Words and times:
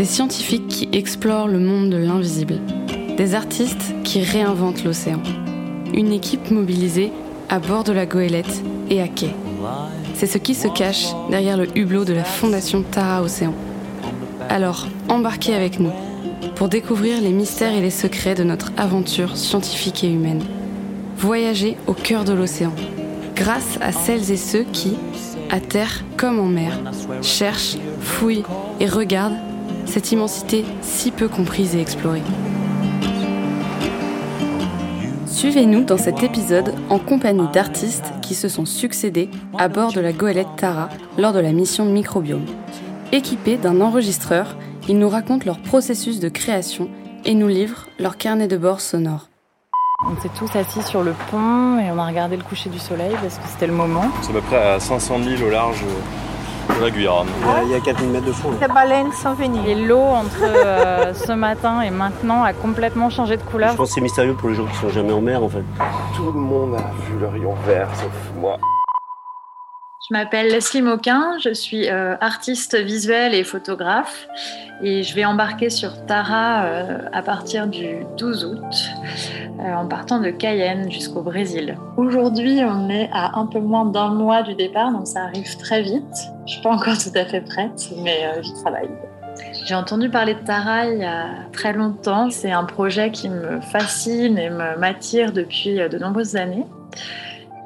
Des 0.00 0.06
scientifiques 0.06 0.68
qui 0.68 0.88
explorent 0.94 1.46
le 1.46 1.58
monde 1.58 1.90
de 1.90 1.98
l'invisible. 1.98 2.58
Des 3.18 3.34
artistes 3.34 3.92
qui 4.02 4.22
réinventent 4.22 4.82
l'océan. 4.82 5.20
Une 5.92 6.10
équipe 6.10 6.50
mobilisée 6.50 7.12
à 7.50 7.58
bord 7.58 7.84
de 7.84 7.92
la 7.92 8.06
goélette 8.06 8.62
et 8.88 9.02
à 9.02 9.08
quai. 9.08 9.34
C'est 10.14 10.26
ce 10.26 10.38
qui 10.38 10.54
se 10.54 10.68
cache 10.68 11.08
derrière 11.28 11.58
le 11.58 11.66
hublot 11.76 12.06
de 12.06 12.14
la 12.14 12.24
fondation 12.24 12.82
Tara 12.82 13.20
Océan. 13.20 13.52
Alors, 14.48 14.88
embarquez 15.10 15.54
avec 15.54 15.78
nous 15.78 15.92
pour 16.54 16.70
découvrir 16.70 17.20
les 17.20 17.32
mystères 17.32 17.74
et 17.74 17.82
les 17.82 17.90
secrets 17.90 18.34
de 18.34 18.42
notre 18.42 18.72
aventure 18.78 19.36
scientifique 19.36 20.02
et 20.02 20.10
humaine. 20.10 20.42
Voyager 21.18 21.76
au 21.86 21.92
cœur 21.92 22.24
de 22.24 22.32
l'océan, 22.32 22.72
grâce 23.36 23.76
à 23.82 23.92
celles 23.92 24.30
et 24.30 24.38
ceux 24.38 24.64
qui, 24.72 24.94
à 25.50 25.60
terre 25.60 26.04
comme 26.16 26.40
en 26.40 26.46
mer, 26.46 26.80
cherchent, 27.20 27.76
fouillent 28.00 28.44
et 28.80 28.86
regardent 28.86 29.36
cette 29.86 30.12
immensité 30.12 30.64
si 30.82 31.10
peu 31.10 31.28
comprise 31.28 31.74
et 31.74 31.80
explorée. 31.80 32.22
Suivez-nous 35.26 35.84
dans 35.84 35.96
cet 35.96 36.22
épisode 36.22 36.74
en 36.90 36.98
compagnie 36.98 37.48
d'artistes 37.52 38.12
qui 38.20 38.34
se 38.34 38.48
sont 38.48 38.66
succédés 38.66 39.30
à 39.58 39.68
bord 39.68 39.92
de 39.92 40.00
la 40.00 40.12
goélette 40.12 40.54
Tara 40.56 40.90
lors 41.16 41.32
de 41.32 41.38
la 41.38 41.52
mission 41.52 41.86
Microbiome. 41.86 42.44
Équipés 43.12 43.56
d'un 43.56 43.80
enregistreur, 43.80 44.56
ils 44.88 44.98
nous 44.98 45.08
racontent 45.08 45.46
leur 45.46 45.58
processus 45.60 46.20
de 46.20 46.28
création 46.28 46.90
et 47.24 47.34
nous 47.34 47.48
livrent 47.48 47.86
leur 47.98 48.16
carnet 48.16 48.48
de 48.48 48.56
bord 48.56 48.80
sonore. 48.80 49.28
On 50.06 50.20
s'est 50.20 50.30
tous 50.38 50.54
assis 50.56 50.82
sur 50.82 51.02
le 51.02 51.12
pont 51.30 51.78
et 51.78 51.90
on 51.90 51.98
a 51.98 52.06
regardé 52.06 52.36
le 52.36 52.42
coucher 52.42 52.70
du 52.70 52.78
soleil 52.78 53.12
parce 53.20 53.38
que 53.38 53.48
c'était 53.48 53.66
le 53.66 53.72
moment. 53.72 54.04
C'est 54.22 54.30
à 54.30 54.34
peu 54.34 54.40
près 54.40 54.56
à 54.56 54.80
500 54.80 55.22
000 55.22 55.42
au 55.42 55.50
large 55.50 55.84
de 56.78 56.84
la 56.84 56.90
Guyane. 56.90 57.26
Il 57.64 57.70
y 57.70 57.74
a 57.74 57.80
4000 57.80 58.10
mètres 58.10 58.26
de 58.26 58.32
fond. 58.32 58.50
Les 58.60 58.68
baleines 58.68 59.12
sont 59.12 59.34
venues. 59.34 59.66
Et 59.66 59.74
l'eau 59.74 59.98
entre 60.00 60.42
euh, 60.42 61.14
ce 61.14 61.32
matin 61.32 61.80
et 61.82 61.90
maintenant 61.90 62.42
a 62.42 62.52
complètement 62.52 63.10
changé 63.10 63.36
de 63.36 63.42
couleur. 63.42 63.72
Je 63.72 63.76
pense 63.76 63.88
que 63.88 63.94
c'est 63.94 64.00
mystérieux 64.00 64.34
pour 64.34 64.48
les 64.48 64.54
gens 64.54 64.66
qui 64.66 64.76
sont 64.76 64.88
jamais 64.88 65.12
en 65.12 65.20
mer 65.20 65.42
en 65.42 65.48
fait. 65.48 65.64
Tout 66.16 66.32
le 66.32 66.40
monde 66.40 66.74
a 66.74 66.90
vu 67.06 67.18
le 67.18 67.28
rayon 67.28 67.54
vert, 67.66 67.88
sauf 67.94 68.12
moi. 68.40 68.58
Je 70.10 70.16
m'appelle 70.16 70.48
Leslie 70.48 70.82
Moquin, 70.82 71.38
je 71.38 71.54
suis 71.54 71.88
euh, 71.88 72.16
artiste 72.20 72.76
visuel 72.76 73.32
et 73.32 73.44
photographe 73.44 74.26
et 74.82 75.04
je 75.04 75.14
vais 75.14 75.24
embarquer 75.24 75.70
sur 75.70 76.04
Tara 76.06 76.64
euh, 76.64 76.98
à 77.12 77.22
partir 77.22 77.68
du 77.68 77.86
12 78.18 78.44
août 78.44 78.90
euh, 79.60 79.72
en 79.72 79.86
partant 79.86 80.18
de 80.18 80.30
Cayenne 80.30 80.90
jusqu'au 80.90 81.22
Brésil. 81.22 81.78
Aujourd'hui, 81.96 82.58
on 82.64 82.90
est 82.90 83.08
à 83.12 83.38
un 83.38 83.46
peu 83.46 83.60
moins 83.60 83.84
d'un 83.84 84.08
mois 84.08 84.42
du 84.42 84.56
départ, 84.56 84.90
donc 84.90 85.06
ça 85.06 85.22
arrive 85.22 85.56
très 85.58 85.82
vite. 85.82 86.02
Je 86.44 86.54
suis 86.54 86.62
pas 86.62 86.70
encore 86.70 86.98
tout 86.98 87.12
à 87.14 87.24
fait 87.24 87.42
prête, 87.42 87.90
mais 88.02 88.24
j'y 88.42 88.54
travaille. 88.54 88.90
J'ai 89.64 89.76
entendu 89.76 90.10
parler 90.10 90.34
de 90.34 90.40
Tara 90.40 90.86
il 90.86 90.98
y 90.98 91.04
a 91.04 91.26
très 91.52 91.72
longtemps. 91.72 92.30
C'est 92.30 92.50
un 92.50 92.64
projet 92.64 93.12
qui 93.12 93.28
me 93.28 93.60
fascine 93.60 94.38
et 94.38 94.50
m'attire 94.50 95.30
depuis 95.30 95.76
de 95.76 95.98
nombreuses 95.98 96.34
années. 96.34 96.66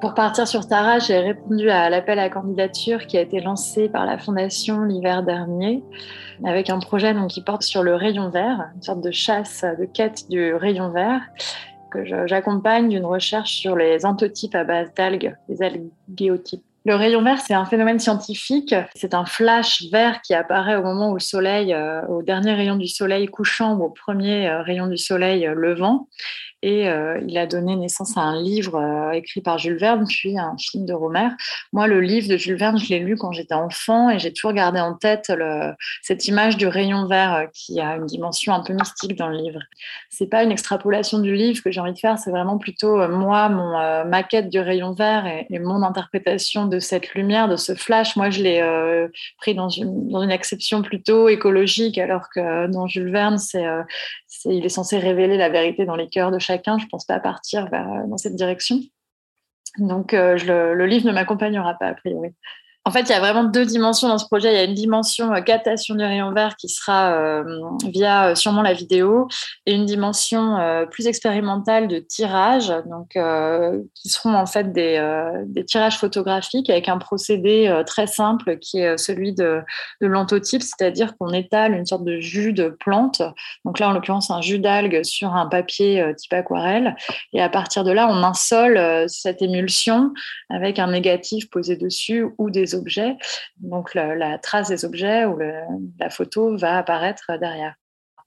Pour 0.04 0.12
partir 0.12 0.46
sur 0.46 0.68
Tara, 0.68 0.98
j'ai 0.98 1.18
répondu 1.18 1.70
à 1.70 1.88
l'appel 1.88 2.18
à 2.18 2.28
candidature 2.28 3.06
qui 3.06 3.16
a 3.16 3.22
été 3.22 3.40
lancé 3.40 3.88
par 3.88 4.04
la 4.04 4.18
Fondation 4.18 4.82
l'hiver 4.82 5.22
dernier, 5.22 5.82
avec 6.44 6.68
un 6.68 6.78
projet 6.78 7.14
qui 7.30 7.40
porte 7.40 7.62
sur 7.62 7.82
le 7.82 7.94
rayon 7.94 8.28
vert, 8.28 8.68
une 8.76 8.82
sorte 8.82 9.00
de 9.00 9.10
chasse, 9.10 9.64
de 9.78 9.86
quête 9.86 10.28
du 10.28 10.52
rayon 10.52 10.90
vert, 10.90 11.22
que 11.90 12.04
j'accompagne 12.26 12.90
d'une 12.90 13.06
recherche 13.06 13.54
sur 13.54 13.76
les 13.76 14.04
antotypes 14.04 14.54
à 14.54 14.64
base 14.64 14.92
d'algues, 14.94 15.34
les 15.48 15.62
algéotypes. 15.62 16.62
Le 16.86 16.96
rayon 16.96 17.22
vert, 17.22 17.40
c'est 17.40 17.54
un 17.54 17.64
phénomène 17.64 17.98
scientifique. 17.98 18.74
C'est 18.94 19.14
un 19.14 19.24
flash 19.24 19.84
vert 19.90 20.20
qui 20.20 20.34
apparaît 20.34 20.76
au 20.76 20.82
moment 20.82 21.12
où 21.12 21.14
le 21.14 21.20
soleil, 21.20 21.72
euh, 21.72 22.06
au 22.08 22.22
dernier 22.22 22.52
rayon 22.52 22.76
du 22.76 22.88
soleil 22.88 23.26
couchant 23.26 23.76
ou 23.76 23.84
au 23.84 23.88
premier 23.88 24.50
euh, 24.50 24.60
rayon 24.60 24.86
du 24.86 24.98
soleil 24.98 25.46
euh, 25.46 25.54
levant 25.54 26.08
et 26.64 26.88
euh, 26.88 27.20
il 27.28 27.36
a 27.36 27.46
donné 27.46 27.76
naissance 27.76 28.16
à 28.16 28.22
un 28.22 28.40
livre 28.40 28.76
euh, 28.76 29.12
écrit 29.12 29.42
par 29.42 29.58
Jules 29.58 29.76
Verne, 29.76 30.06
puis 30.08 30.38
un 30.38 30.56
film 30.58 30.86
de 30.86 30.94
Romer. 30.94 31.28
Moi, 31.74 31.86
le 31.86 32.00
livre 32.00 32.26
de 32.26 32.38
Jules 32.38 32.56
Verne, 32.56 32.78
je 32.78 32.88
l'ai 32.88 33.00
lu 33.00 33.18
quand 33.18 33.32
j'étais 33.32 33.54
enfant 33.54 34.08
et 34.08 34.18
j'ai 34.18 34.32
toujours 34.32 34.54
gardé 34.54 34.80
en 34.80 34.94
tête 34.94 35.30
cette 36.00 36.26
image 36.26 36.56
du 36.56 36.66
rayon 36.66 37.06
vert 37.06 37.34
euh, 37.34 37.44
qui 37.52 37.80
a 37.80 37.96
une 37.96 38.06
dimension 38.06 38.54
un 38.54 38.62
peu 38.62 38.72
mystique 38.72 39.14
dans 39.14 39.28
le 39.28 39.36
livre. 39.36 39.60
C'est 40.08 40.26
pas 40.26 40.42
une 40.42 40.50
extrapolation 40.50 41.18
du 41.18 41.34
livre 41.34 41.62
que 41.62 41.70
j'ai 41.70 41.80
envie 41.80 41.92
de 41.92 41.98
faire, 41.98 42.18
c'est 42.18 42.30
vraiment 42.30 42.56
plutôt 42.56 42.96
moi, 43.08 43.50
mon 43.50 44.06
maquette 44.06 44.48
du 44.48 44.58
rayon 44.58 44.92
vert 44.92 45.26
et, 45.26 45.58
mon 45.58 45.82
interprétation 45.82 46.66
de 46.66 46.78
cette 46.78 47.12
lumière, 47.14 47.48
de 47.48 47.56
ce 47.56 47.74
flash. 47.74 48.16
Moi, 48.16 48.30
je 48.30 48.42
l'ai 48.42 49.08
pris 49.38 49.54
dans 49.54 49.68
une, 49.68 50.08
dans 50.08 50.22
une 50.22 50.32
acception 50.32 50.82
plutôt 50.82 51.28
écologique, 51.28 51.98
alors 51.98 52.28
que 52.34 52.66
dans 52.68 52.86
Jules 52.86 53.10
Verne, 53.10 53.38
il 54.44 54.64
est 54.64 54.70
censé 54.70 54.98
révéler 54.98 55.36
la 55.36 55.48
vérité 55.48 55.84
dans 55.84 55.96
les 55.96 56.08
cœurs 56.08 56.30
de 56.30 56.38
Je 56.78 56.84
ne 56.84 56.90
pense 56.90 57.04
pas 57.06 57.20
partir 57.20 57.68
dans 57.70 58.16
cette 58.16 58.36
direction. 58.36 58.80
Donc, 59.78 60.14
euh, 60.14 60.36
le, 60.74 60.86
livre 60.86 61.06
ne 61.06 61.12
m'accompagnera 61.12 61.74
pas, 61.74 61.88
a 61.88 61.94
priori. 61.94 62.30
En 62.86 62.90
fait, 62.90 63.00
il 63.00 63.08
y 63.08 63.12
a 63.14 63.20
vraiment 63.20 63.44
deux 63.44 63.64
dimensions 63.64 64.08
dans 64.08 64.18
ce 64.18 64.26
projet. 64.26 64.52
Il 64.52 64.56
y 64.56 64.60
a 64.60 64.64
une 64.64 64.74
dimension 64.74 65.32
euh, 65.32 65.40
captation 65.40 65.94
du 65.94 66.04
rayon 66.04 66.32
vert 66.32 66.54
qui 66.56 66.68
sera 66.68 67.14
euh, 67.14 67.42
via 67.86 68.28
euh, 68.28 68.34
sûrement 68.34 68.60
la 68.60 68.74
vidéo 68.74 69.26
et 69.64 69.72
une 69.72 69.86
dimension 69.86 70.84
plus 70.90 71.06
expérimentale 71.06 71.88
de 71.88 71.98
tirage, 71.98 72.72
donc 72.86 73.16
qui 73.94 74.08
seront 74.08 74.34
en 74.34 74.46
fait 74.46 74.72
des, 74.72 75.64
tirages 75.66 75.98
photographiques 75.98 76.68
avec 76.68 76.88
un 76.88 76.98
procédé 76.98 77.82
très 77.86 78.06
simple 78.06 78.58
qui 78.58 78.78
est 78.78 78.98
celui 78.98 79.32
de, 79.32 79.60
de 80.00 80.06
l'antotype, 80.06 80.62
c'est-à-dire 80.62 81.16
qu'on 81.16 81.30
étale 81.30 81.72
une 81.72 81.86
sorte 81.86 82.04
de 82.04 82.20
jus 82.20 82.52
de 82.52 82.68
plante. 82.68 83.22
Donc 83.64 83.78
là, 83.78 83.88
en 83.88 83.92
l'occurrence, 83.92 84.30
un 84.30 84.40
jus 84.40 84.58
d'algue 84.58 85.02
sur 85.02 85.34
un 85.34 85.46
papier 85.46 86.12
type 86.16 86.32
aquarelle. 86.32 86.96
Et 87.32 87.40
à 87.40 87.48
partir 87.48 87.84
de 87.84 87.92
là, 87.92 88.08
on 88.10 88.22
insole 88.22 89.08
cette 89.08 89.40
émulsion 89.40 90.12
avec 90.50 90.78
un 90.78 90.88
négatif 90.88 91.48
posé 91.50 91.76
dessus 91.76 92.26
ou 92.38 92.50
des 92.50 92.73
objets. 92.74 93.16
Donc 93.58 93.94
la, 93.94 94.38
trace 94.38 94.68
des 94.68 94.84
objets 94.84 95.24
ou 95.24 95.38
la 95.38 96.10
photo 96.10 96.56
va 96.56 96.78
apparaître 96.78 97.30
derrière. 97.38 97.74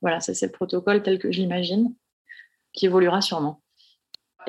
Voilà, 0.02 0.20
c'est 0.20 0.40
le 0.42 0.52
protocole 0.52 1.02
tel 1.02 1.20
que 1.20 1.32
je 1.32 1.40
l'imagine, 1.40 1.94
qui 2.74 2.86
évoluera 2.86 3.22
sûrement. 3.22 3.62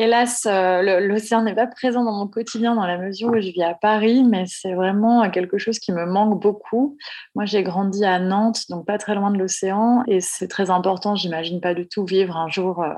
Hélas, 0.00 0.46
euh, 0.46 1.00
l'océan 1.00 1.42
n'est 1.42 1.56
pas 1.56 1.66
présent 1.66 2.04
dans 2.04 2.12
mon 2.12 2.28
quotidien 2.28 2.76
dans 2.76 2.86
la 2.86 2.98
mesure 2.98 3.30
où 3.30 3.40
je 3.40 3.50
vis 3.50 3.64
à 3.64 3.74
Paris, 3.74 4.22
mais 4.22 4.44
c'est 4.46 4.74
vraiment 4.74 5.28
quelque 5.28 5.58
chose 5.58 5.80
qui 5.80 5.90
me 5.90 6.06
manque 6.06 6.40
beaucoup. 6.40 6.96
Moi, 7.34 7.46
j'ai 7.46 7.64
grandi 7.64 8.04
à 8.04 8.20
Nantes, 8.20 8.62
donc 8.68 8.86
pas 8.86 8.96
très 8.98 9.16
loin 9.16 9.32
de 9.32 9.38
l'océan, 9.38 10.04
et 10.06 10.20
c'est 10.20 10.46
très 10.46 10.70
important, 10.70 11.16
j'imagine 11.16 11.60
pas 11.60 11.74
du 11.74 11.88
tout 11.88 12.04
vivre 12.04 12.36
un 12.36 12.48
jour 12.48 12.84
euh, 12.84 12.94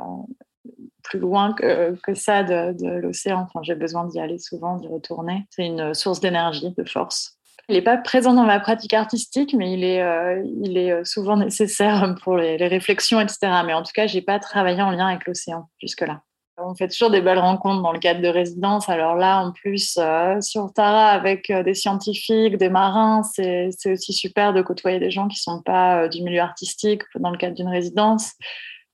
plus 1.11 1.19
loin 1.19 1.53
que, 1.53 2.15
ça 2.15 2.43
de, 2.43 3.01
l'océan. 3.01 3.47
J'ai 3.63 3.75
besoin 3.75 4.07
d'y 4.07 4.21
aller 4.21 4.39
souvent, 4.39 4.77
d'y 4.77 4.87
retourner. 4.87 5.45
C'est 5.51 5.67
une 5.67 5.93
source 5.93 6.21
d'énergie, 6.21 6.73
de 6.77 6.85
force. 6.85 7.37
Il 7.69 7.75
n'est 7.75 7.83
pas 7.83 7.97
présent 7.97 8.33
dans 8.33 8.47
ma 8.47 8.59
pratique 8.59 8.95
artistique, 8.95 9.55
mais 9.57 9.73
il 9.73 9.85
est, 9.85 10.03
euh, 10.03 10.43
euh, 10.77 11.05
souvent 11.05 11.37
nécessaire 11.37 12.15
pour 12.23 12.37
les, 12.37 12.57
réflexions, 12.57 13.21
etc. 13.21 13.39
Mais 13.67 13.75
en 13.75 13.83
tout 13.83 13.93
cas, 13.95 14.07
j'ai 14.07 14.23
pas 14.23 14.39
travaillé 14.39 14.81
en 14.83 14.91
lien 14.91 15.09
avec 15.09 15.27
l'océan 15.27 15.69
jusque-là. 15.81 16.23
On 16.63 16.75
fait 16.75 16.89
toujours 16.89 17.11
des 17.11 17.23
belles 17.23 17.39
rencontres 17.39 17.83
dans 17.83 17.93
le 17.93 17.99
cadre 17.99 18.21
de 18.21 18.29
résidence. 18.29 18.89
Alors 18.89 19.15
là, 19.15 19.41
en 19.41 19.51
plus, 19.51 19.97
euh, 19.99 20.41
sur 20.43 20.73
Tara, 20.75 21.09
avec 21.09 21.51
des 21.51 21.75
scientifiques, 21.75 22.59
des 22.59 22.69
marins, 22.69 23.23
c'est 23.23 23.71
aussi 23.87 24.13
super 24.13 24.53
de 24.53 24.61
côtoyer 24.61 24.99
des 24.99 25.11
gens 25.11 25.27
qui 25.27 25.39
ne 25.41 25.55
sont 25.55 25.63
pas 25.63 26.07
du 26.09 26.23
milieu 26.23 26.41
artistique 26.41 27.03
dans 27.19 27.31
le 27.31 27.39
cadre 27.39 27.55
d'une 27.55 27.69
résidence. 27.69 28.35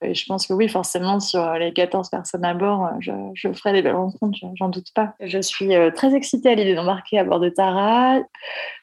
Je 0.02 0.26
pense 0.26 0.46
que 0.46 0.52
oui, 0.52 0.68
forcément, 0.68 1.20
sur 1.20 1.54
les 1.54 1.72
14 1.72 2.10
personnes 2.10 2.44
à 2.44 2.52
bord, 2.52 2.84
euh, 2.84 2.90
je, 3.00 3.12
je 3.34 3.50
ferai 3.52 3.72
des 3.72 3.80
belles 3.80 3.94
rencontres, 3.94 4.38
j'en 4.54 4.68
doute 4.68 4.92
pas. 4.94 5.14
Je 5.20 5.40
suis 5.40 5.74
euh, 5.74 5.90
très 5.90 6.14
excitée 6.14 6.50
à 6.50 6.54
l'idée 6.54 6.74
d'embarquer 6.74 7.18
à 7.18 7.24
bord 7.24 7.40
de 7.40 7.48
Tara. 7.48 8.18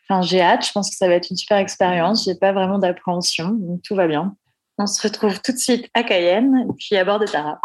Enfin, 0.09 0.23
j'ai 0.23 0.41
hâte, 0.41 0.65
je 0.65 0.71
pense 0.71 0.89
que 0.89 0.95
ça 0.95 1.07
va 1.07 1.13
être 1.13 1.29
une 1.29 1.37
super 1.37 1.57
expérience. 1.57 2.25
J'ai 2.25 2.33
pas 2.33 2.51
vraiment 2.51 2.79
d'appréhension, 2.79 3.49
donc 3.49 3.83
tout 3.83 3.93
va 3.93 4.07
bien. 4.07 4.35
On 4.79 4.87
se 4.87 5.01
retrouve 5.03 5.39
tout 5.39 5.51
de 5.51 5.57
suite 5.57 5.87
à 5.93 6.01
Cayenne, 6.01 6.67
puis 6.79 6.97
à 6.97 7.05
bord 7.05 7.19
de 7.19 7.27
Tara. 7.27 7.59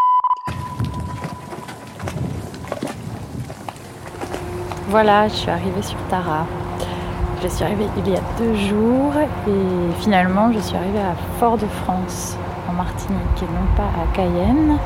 Voilà, 4.89 5.29
je 5.29 5.35
suis 5.35 5.51
arrivée 5.51 5.83
sur 5.83 5.99
Tara. 6.09 6.47
Je 7.43 7.49
suis 7.49 7.65
arrivée 7.65 7.87
il 7.97 8.13
y 8.13 8.17
a 8.17 8.21
deux 8.37 8.55
jours 8.55 9.13
et 9.17 10.03
finalement 10.03 10.53
je 10.53 10.59
suis 10.59 10.77
arrivée 10.77 10.99
à 10.99 11.15
Fort-de-France 11.39 12.37
Martinique 12.79 13.43
et 13.43 13.47
non 13.47 13.67
pas 13.77 13.91
à 14.01 14.07
Cayenne, 14.15 14.79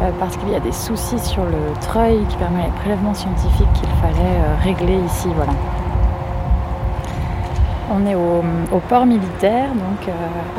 euh, 0.00 0.10
parce 0.20 0.36
qu'il 0.36 0.48
y 0.48 0.54
a 0.54 0.60
des 0.60 0.72
soucis 0.72 1.18
sur 1.18 1.44
le 1.44 1.74
treuil 1.80 2.24
qui 2.28 2.36
permet 2.36 2.62
les 2.62 2.70
prélèvements 2.80 3.14
scientifiques 3.14 3.72
qu'il 3.74 3.88
fallait 4.00 4.38
euh, 4.38 4.62
régler 4.62 4.98
ici. 5.04 5.28
Voilà. 5.34 5.52
On 7.92 8.06
est 8.06 8.14
au, 8.14 8.78
port 8.88 9.06
militaire, 9.06 9.70
donc 9.70 10.08
euh, 10.08 10.12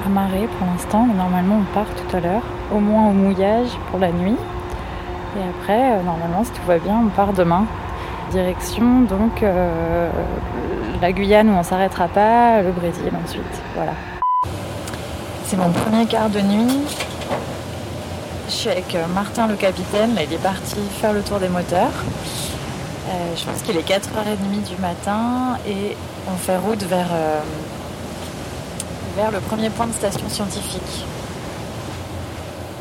amarré 0.05 0.47
pour 0.57 0.67
l'instant, 0.67 1.05
mais 1.07 1.13
normalement 1.13 1.61
on 1.61 1.73
part 1.73 1.87
tout 1.87 2.15
à 2.15 2.19
l'heure, 2.19 2.43
au 2.75 2.79
moins 2.79 3.07
au 3.09 3.13
mouillage 3.13 3.69
pour 3.89 3.99
la 3.99 4.11
nuit. 4.11 4.37
Et 5.37 5.43
après, 5.49 6.03
normalement, 6.03 6.43
si 6.43 6.51
tout 6.51 6.65
va 6.67 6.79
bien, 6.79 7.01
on 7.05 7.09
part 7.09 7.31
demain. 7.31 7.65
Direction 8.31 9.01
donc 9.01 9.41
la 11.01 11.11
Guyane 11.13 11.49
où 11.49 11.53
on 11.53 11.63
s'arrêtera 11.63 12.07
pas, 12.07 12.61
le 12.61 12.71
Brésil 12.71 13.11
ensuite. 13.23 13.61
Voilà. 13.75 13.93
C'est 15.49 15.55
mon 15.55 15.71
premier 15.71 16.05
quart 16.05 16.29
de 16.29 16.41
nuit. 16.41 16.83
Je 18.49 18.51
suis 18.51 18.69
avec 18.69 18.93
euh, 18.95 19.07
Martin 19.07 19.47
le 19.47 19.55
capitaine, 19.55 20.13
il 20.21 20.33
est 20.33 20.43
parti 20.43 20.75
faire 20.99 21.13
le 21.13 21.21
tour 21.21 21.39
des 21.39 21.47
moteurs. 21.47 21.93
Euh, 23.07 23.33
je 23.33 23.45
pense 23.45 23.61
qu'il 23.61 23.77
est 23.77 23.87
4h30 23.87 24.67
du 24.67 24.75
matin 24.81 25.57
et 25.65 25.95
on 26.29 26.35
fait 26.35 26.57
route 26.57 26.83
vers, 26.83 27.07
euh, 27.13 27.39
vers 29.15 29.31
le 29.31 29.39
premier 29.39 29.69
point 29.69 29.87
de 29.87 29.93
station 29.93 30.27
scientifique. 30.27 31.05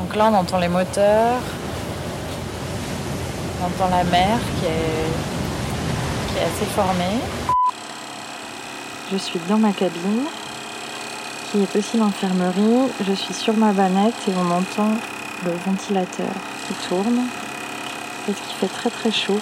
Donc 0.01 0.17
là 0.17 0.29
on 0.33 0.35
entend 0.35 0.59
les 0.59 0.67
moteurs, 0.67 1.39
on 3.61 3.67
entend 3.67 3.97
la 3.97 4.03
mer 4.03 4.39
qui 4.59 4.67
est 4.67 6.43
assez 6.43 6.67
formée. 6.75 7.21
Je 9.13 9.19
suis 9.19 9.39
dans 9.49 9.59
ma 9.59 9.71
cabine 9.71 10.25
qui 11.51 11.63
est 11.63 11.77
aussi 11.77 11.97
l'infirmerie. 11.97 12.91
Je 13.07 13.13
suis 13.13 13.35
sur 13.35 13.57
ma 13.57 13.73
vanette 13.73 14.15
et 14.29 14.33
on 14.37 14.51
entend 14.51 14.91
le 15.45 15.53
ventilateur 15.67 16.33
qui 16.67 16.89
tourne 16.89 17.21
parce 18.27 18.39
qu'il 18.41 18.57
fait 18.57 18.69
très 18.69 18.91
très 18.91 19.13
chaud. 19.13 19.39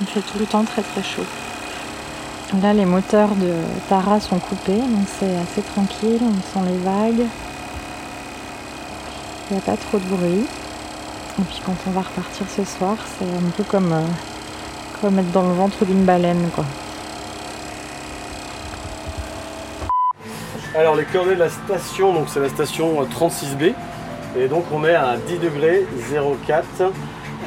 Il 0.00 0.06
fait 0.06 0.20
tout 0.20 0.38
le 0.38 0.46
temps 0.46 0.64
très 0.64 0.82
très 0.82 1.02
chaud. 1.02 1.26
Là, 2.62 2.72
les 2.72 2.86
moteurs 2.86 3.34
de 3.34 3.52
Tara 3.88 4.20
sont 4.20 4.38
coupés, 4.38 4.78
donc 4.78 5.06
c'est 5.18 5.36
assez 5.36 5.60
tranquille. 5.62 6.20
On 6.22 6.60
sent 6.60 6.66
les 6.66 6.78
vagues. 6.78 7.26
Il 9.50 9.54
n'y 9.54 9.58
a 9.58 9.62
pas 9.62 9.76
trop 9.76 9.98
de 9.98 10.04
bruit. 10.04 10.46
Et 11.38 11.42
puis 11.42 11.60
quand 11.64 11.76
on 11.86 11.90
va 11.90 12.00
repartir 12.00 12.46
ce 12.48 12.64
soir, 12.64 12.96
c'est 13.18 13.24
un 13.24 13.50
peu 13.56 13.64
comme, 13.64 13.92
euh, 13.92 14.02
comme 15.00 15.18
être 15.18 15.30
dans 15.30 15.46
le 15.48 15.54
ventre 15.54 15.84
d'une 15.84 16.04
baleine, 16.04 16.48
quoi. 16.54 16.64
Alors 20.78 20.94
les 20.94 21.02
coordonnées 21.02 21.34
de 21.34 21.40
la 21.40 21.48
station, 21.48 22.12
donc 22.12 22.28
c'est 22.28 22.38
la 22.38 22.48
station 22.48 23.02
36B. 23.02 23.74
Et 24.38 24.46
donc 24.46 24.64
on 24.72 24.84
est 24.84 24.94
à 24.94 25.16
10 25.16 25.38
degrés 25.38 25.84
04, 26.46 26.64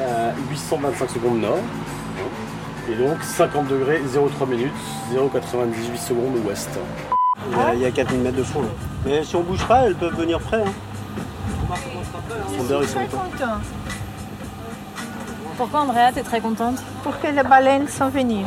euh, 0.01 0.31
825 0.49 1.09
secondes 1.09 1.39
nord. 1.39 1.59
Et 2.91 2.95
donc 2.95 3.23
50 3.23 3.69
degrés 3.69 4.01
03 4.35 4.47
minutes 4.47 4.73
098 5.13 5.97
secondes 5.97 6.45
ouest. 6.45 6.69
Il 7.49 7.57
y 7.57 7.61
a, 7.61 7.73
il 7.73 7.79
y 7.79 7.85
a 7.85 7.91
4000 7.91 8.19
mètres 8.19 8.35
de 8.35 8.43
fond. 8.43 8.63
là. 8.63 8.67
Mais 9.05 9.23
si 9.23 9.33
on 9.37 9.43
bouge 9.43 9.65
pas, 9.65 9.83
elles 9.85 9.95
peuvent 9.95 10.17
venir 10.19 10.37
près. 10.41 10.61
Hein. 10.61 10.73
Ils 12.51 12.57
sont 12.57 12.63
bien, 12.65 12.81
ils 12.81 12.87
sont 12.89 12.99
pas. 13.05 13.59
Pourquoi 15.55 15.79
Andrea, 15.79 16.11
t'es 16.13 16.23
très 16.23 16.41
contente? 16.41 16.79
Pour 17.01 17.17
que 17.17 17.27
les 17.27 17.43
baleines 17.43 17.87
sont 17.87 18.09
venues. 18.09 18.45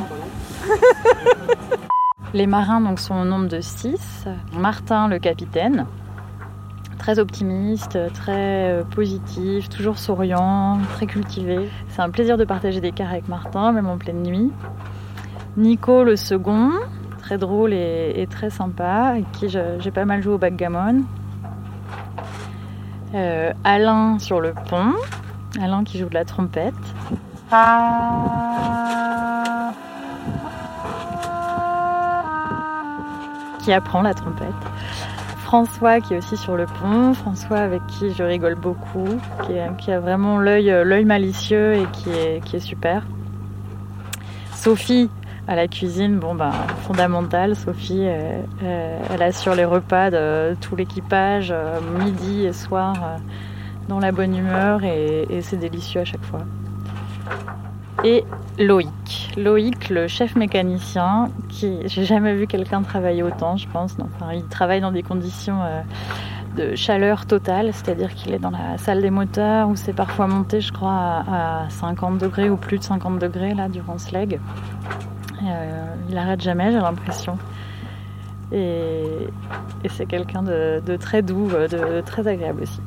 Les 2.35 2.49
marins 2.49 2.81
donc, 2.81 2.99
sont 2.99 3.15
au 3.15 3.25
nombre 3.25 3.47
de 3.47 3.61
6. 3.61 4.27
Martin, 4.55 5.07
le 5.07 5.21
capitaine, 5.21 5.87
très 6.99 7.21
optimiste, 7.21 7.97
très 8.13 8.73
euh, 8.73 8.83
positif, 8.83 9.69
toujours 9.69 9.99
souriant, 9.99 10.81
très 10.95 11.07
cultivé. 11.07 11.71
C'est 11.91 12.03
un 12.03 12.11
plaisir 12.11 12.37
de 12.37 12.45
partager 12.45 12.81
des 12.81 12.91
cars 12.91 13.11
avec 13.11 13.29
Martin, 13.29 13.71
même 13.71 13.87
en 13.87 13.99
pleine 13.99 14.25
nuit. 14.25 14.51
Nico, 15.57 16.03
le 16.03 16.17
second, 16.17 16.73
très 17.21 17.39
drôle 17.39 17.73
et, 17.73 18.27
très 18.29 18.51
sympa, 18.51 19.11
avec 19.11 19.31
qui 19.31 19.49
j'ai 19.49 19.91
pas 19.93 20.05
mal 20.05 20.21
joué 20.21 20.35
au 20.35 20.39
backgammon. 20.39 21.05
Euh, 23.15 23.53
Alain 23.63 24.19
sur 24.19 24.41
le 24.41 24.55
pont, 24.69 24.93
Alain 25.63 25.85
qui 25.85 25.99
joue 25.99 26.09
de 26.09 26.15
la 26.15 26.25
trompette. 26.25 26.75
Qui 33.65 33.73
apprend 33.73 34.03
la 34.03 34.13
trompette. 34.13 34.49
François 35.39 36.01
qui 36.01 36.15
est 36.15 36.19
aussi 36.19 36.37
sur 36.37 36.57
le 36.57 36.67
pont, 36.67 37.15
François 37.15 37.59
avec 37.59 37.87
qui 37.87 38.13
je 38.13 38.23
rigole 38.23 38.55
beaucoup, 38.57 39.09
qui, 39.79 39.91
a- 39.91 40.01
vraiment 40.01 40.39
l'œil 40.39 40.71
euh, 40.71 41.05
malicieux 41.05 41.75
et 41.75 41.87
qui 41.93 42.11
est, 42.11 42.59
super. 42.59 43.03
Sophie 44.55 45.11
à 45.47 45.57
la 45.57 45.69
cuisine, 45.69 46.19
bon 46.19 46.35
ben 46.35 46.53
fondamental. 46.87 47.55
Sophie, 47.57 48.01
euh, 48.07 48.41
euh, 48.63 48.99
elle 49.11 49.23
assure 49.23 49.55
les 49.55 49.65
repas 49.65 50.11
de 50.11 50.55
tout 50.61 50.77
l'équipage, 50.77 51.55
midi 51.99 52.45
et 52.47 52.53
soir, 52.53 52.95
dans 53.89 54.01
la 54.01 54.13
bonne 54.13 54.37
humeur 54.37 54.83
et 54.85 55.27
c'est 55.43 55.59
délicieux 55.59 56.01
à 56.01 56.05
chaque 56.05 56.25
fois. 56.25 56.41
Et 58.05 58.23
Loïc. 58.59 59.33
Loïc, 59.39 59.89
le 59.89 60.09
chef 60.09 60.37
mécanicien, 60.37 61.31
qui 61.49 61.79
j'ai 61.87 62.05
jamais 62.05 62.35
vu 62.35 62.47
quelqu'un 62.47 62.83
travailler 62.83 63.23
autant, 63.23 63.57
je 63.57 63.67
pense. 63.67 63.97
Il 64.35 64.45
travaille 64.45 64.83
dans 64.83 64.93
des 64.93 65.03
conditions 65.03 65.63
euh, 65.63 65.81
de 66.59 66.77
chaleur 66.77 67.25
totale, 67.25 67.73
c'est-à-dire 67.73 68.15
qu'il 68.15 68.35
est 68.35 68.39
dans 68.39 68.51
la 68.51 68.77
salle 68.77 69.01
des 69.01 69.09
moteurs 69.09 69.71
où 69.71 69.77
c'est 69.77 69.95
parfois 69.95 70.27
monté, 70.27 70.61
je 70.61 70.71
crois, 70.71 70.93
à, 70.93 71.65
à 71.65 71.71
50 71.71 72.19
degrés 72.19 72.51
ou 72.51 72.59
plus 72.59 72.79
de 72.79 72.85
50 72.85 73.19
degrés 73.19 73.55
là 73.55 73.71
durant 73.71 73.97
ce 73.97 74.13
leg. 74.13 74.39
Euh, 75.43 75.95
il 76.11 76.19
arrête 76.19 76.43
jamais, 76.43 76.73
j'ai 76.73 76.81
l'impression. 76.81 77.39
Et, 78.53 79.29
c'est 79.89 80.07
quelqu'un 80.07 80.43
de, 80.43 80.83
de 80.85 80.97
très 80.97 81.23
doux, 81.23 81.51
euh, 81.53 81.69
de 81.69 82.01
très 82.03 82.29
agréable 82.29 82.63
aussi. 82.63 82.81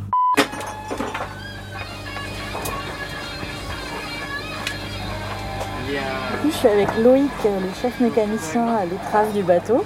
Coup, 6.42 6.50
je 6.50 6.56
suis 6.56 6.68
avec 6.68 6.88
Loïc, 7.04 7.31
euh, 7.45 7.60
le 7.60 7.74
chef 7.81 8.00
mécanicien 8.00 8.66
à 8.68 8.86
l'étrave 8.86 9.31
du 9.34 9.44
bateau. 9.44 9.84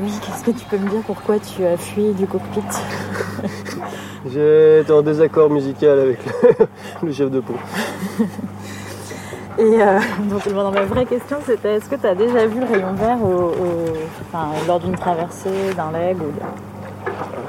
Loïc, 0.00 0.22
est-ce 0.28 0.44
que 0.44 0.50
tu 0.50 0.64
peux 0.66 0.78
me 0.78 0.88
dire 0.88 1.00
pourquoi 1.06 1.38
tu 1.38 1.64
as 1.64 1.76
fui 1.76 2.12
du 2.12 2.26
cockpit 2.26 2.60
J'étais 4.26 4.92
en 4.92 5.02
désaccord 5.02 5.48
musical 5.50 5.98
avec 6.00 6.18
le, 7.02 7.12
chef 7.12 7.30
de 7.30 7.40
pont. 7.40 7.54
Et 9.58 9.62
euh, 9.82 9.98
donc, 10.28 10.44
non, 10.46 10.70
ma 10.70 10.84
vraie 10.84 11.06
question, 11.06 11.38
c'était 11.46 11.76
est-ce 11.76 11.88
que 11.88 11.94
tu 11.94 12.06
as 12.06 12.14
déjà 12.14 12.46
vu 12.46 12.60
le 12.60 12.66
rayon 12.66 12.92
vert 12.92 13.16
au- 13.24 13.52
au- 13.52 13.96
enfin, 14.20 14.48
lors 14.68 14.80
d'une 14.80 14.94
traversée, 14.96 15.48
d'un 15.74 15.92
leg 15.98 16.18
ou 16.18 16.30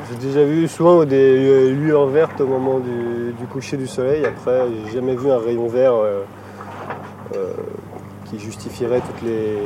J'ai 0.10 0.16
déjà 0.28 0.46
vu 0.46 0.70
souvent 0.70 1.04
des 1.04 1.18
euh, 1.18 1.70
lueurs 1.72 2.06
vertes 2.08 2.40
au 2.40 2.48
moment 2.48 2.80
du, 2.80 3.34
du 3.38 3.46
coucher 3.48 3.76
du 3.76 3.88
soleil. 3.88 4.24
Après, 4.26 4.68
j'ai 4.86 4.94
jamais 4.94 5.16
vu 5.16 5.30
un 5.30 5.38
rayon 5.40 5.68
vert 5.68 5.96
euh, 5.96 6.22
euh, 7.36 7.52
qui 8.30 8.40
justifierait 8.40 9.00
toutes 9.02 9.22
les, 9.28 9.58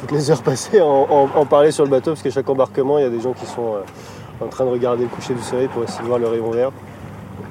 toutes 0.00 0.12
les 0.12 0.30
heures 0.30 0.42
passées 0.42 0.80
en, 0.80 1.06
en- 1.10 1.28
en 1.34 1.46
parler 1.46 1.70
sur 1.70 1.84
le 1.84 1.90
bateau, 1.90 2.10
parce 2.12 2.22
qu'à 2.22 2.30
chaque 2.30 2.48
embarquement, 2.48 2.98
il 2.98 3.02
y 3.02 3.06
a 3.06 3.10
des 3.10 3.20
gens 3.20 3.32
qui 3.32 3.46
sont 3.46 3.74
euh, 3.76 4.44
en 4.44 4.48
train 4.48 4.64
de 4.64 4.70
regarder 4.70 5.04
le 5.04 5.08
coucher 5.08 5.34
du 5.34 5.42
soleil 5.42 5.68
pour 5.68 5.82
essayer 5.84 6.02
de 6.02 6.06
voir 6.08 6.18
le 6.18 6.26
rayon 6.28 6.50
vert. 6.50 6.70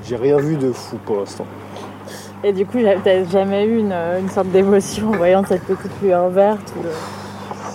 J'ai 0.04 0.16
rien 0.16 0.38
vu 0.38 0.56
de 0.58 0.72
fou 0.72 0.98
pour 1.06 1.18
l'instant. 1.18 1.46
Et 2.44 2.54
du 2.54 2.66
coup, 2.66 2.78
t'as 3.04 3.26
jamais 3.26 3.66
eu 3.66 3.80
une, 3.80 3.92
une 3.94 4.30
sorte 4.30 4.48
d'émotion 4.48 5.10
en 5.10 5.12
voyant 5.12 5.44
cette 5.46 5.64
petite 5.64 5.92
lueur 6.02 6.30
verte 6.30 6.74
ou 6.78 6.84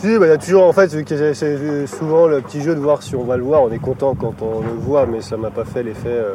Si, 0.00 0.18
bah, 0.18 0.26
il 0.26 0.30
y 0.30 0.32
a 0.32 0.38
toujours, 0.38 0.64
en 0.64 0.72
fait, 0.72 0.86
vu 0.94 1.04
que 1.04 1.32
c'est- 1.34 1.86
souvent 1.86 2.26
le 2.26 2.40
petit 2.40 2.60
jeu 2.62 2.74
de 2.74 2.80
voir 2.80 3.02
si 3.02 3.14
on 3.14 3.24
va 3.24 3.36
le 3.36 3.42
voir. 3.42 3.62
On 3.62 3.70
est 3.70 3.78
content 3.78 4.14
quand 4.14 4.34
on 4.42 4.60
le 4.60 4.72
voit, 4.78 5.04
mais 5.06 5.20
ça 5.20 5.36
m'a 5.36 5.50
pas 5.50 5.64
fait 5.64 5.82
l'effet 5.82 6.08
euh, 6.08 6.34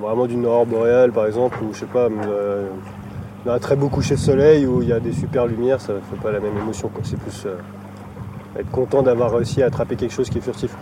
vraiment 0.00 0.26
d'une 0.26 0.46
aurore 0.46 0.66
boréale, 0.66 1.12
par 1.12 1.26
exemple, 1.26 1.58
ou 1.62 1.72
je 1.72 1.80
sais 1.80 1.86
pas, 1.86 2.08
euh, 2.08 2.66
un 3.46 3.58
très 3.58 3.76
beau 3.76 3.88
coucher 3.88 4.14
de 4.14 4.20
soleil 4.20 4.66
où 4.66 4.82
il 4.82 4.88
y 4.88 4.92
a 4.92 5.00
des 5.00 5.12
super 5.12 5.46
lumières, 5.46 5.80
ça 5.80 5.94
fait 6.10 6.20
pas 6.20 6.32
la 6.32 6.40
même 6.40 6.56
émotion. 6.56 6.90
C'est 7.02 7.18
plus 7.18 7.46
euh, 7.46 7.56
être 8.58 8.70
content 8.70 9.02
d'avoir 9.02 9.32
réussi 9.32 9.62
à 9.62 9.66
attraper 9.66 9.96
quelque 9.96 10.12
chose 10.12 10.28
qui 10.28 10.38
est 10.38 10.42
furtif. 10.42 10.76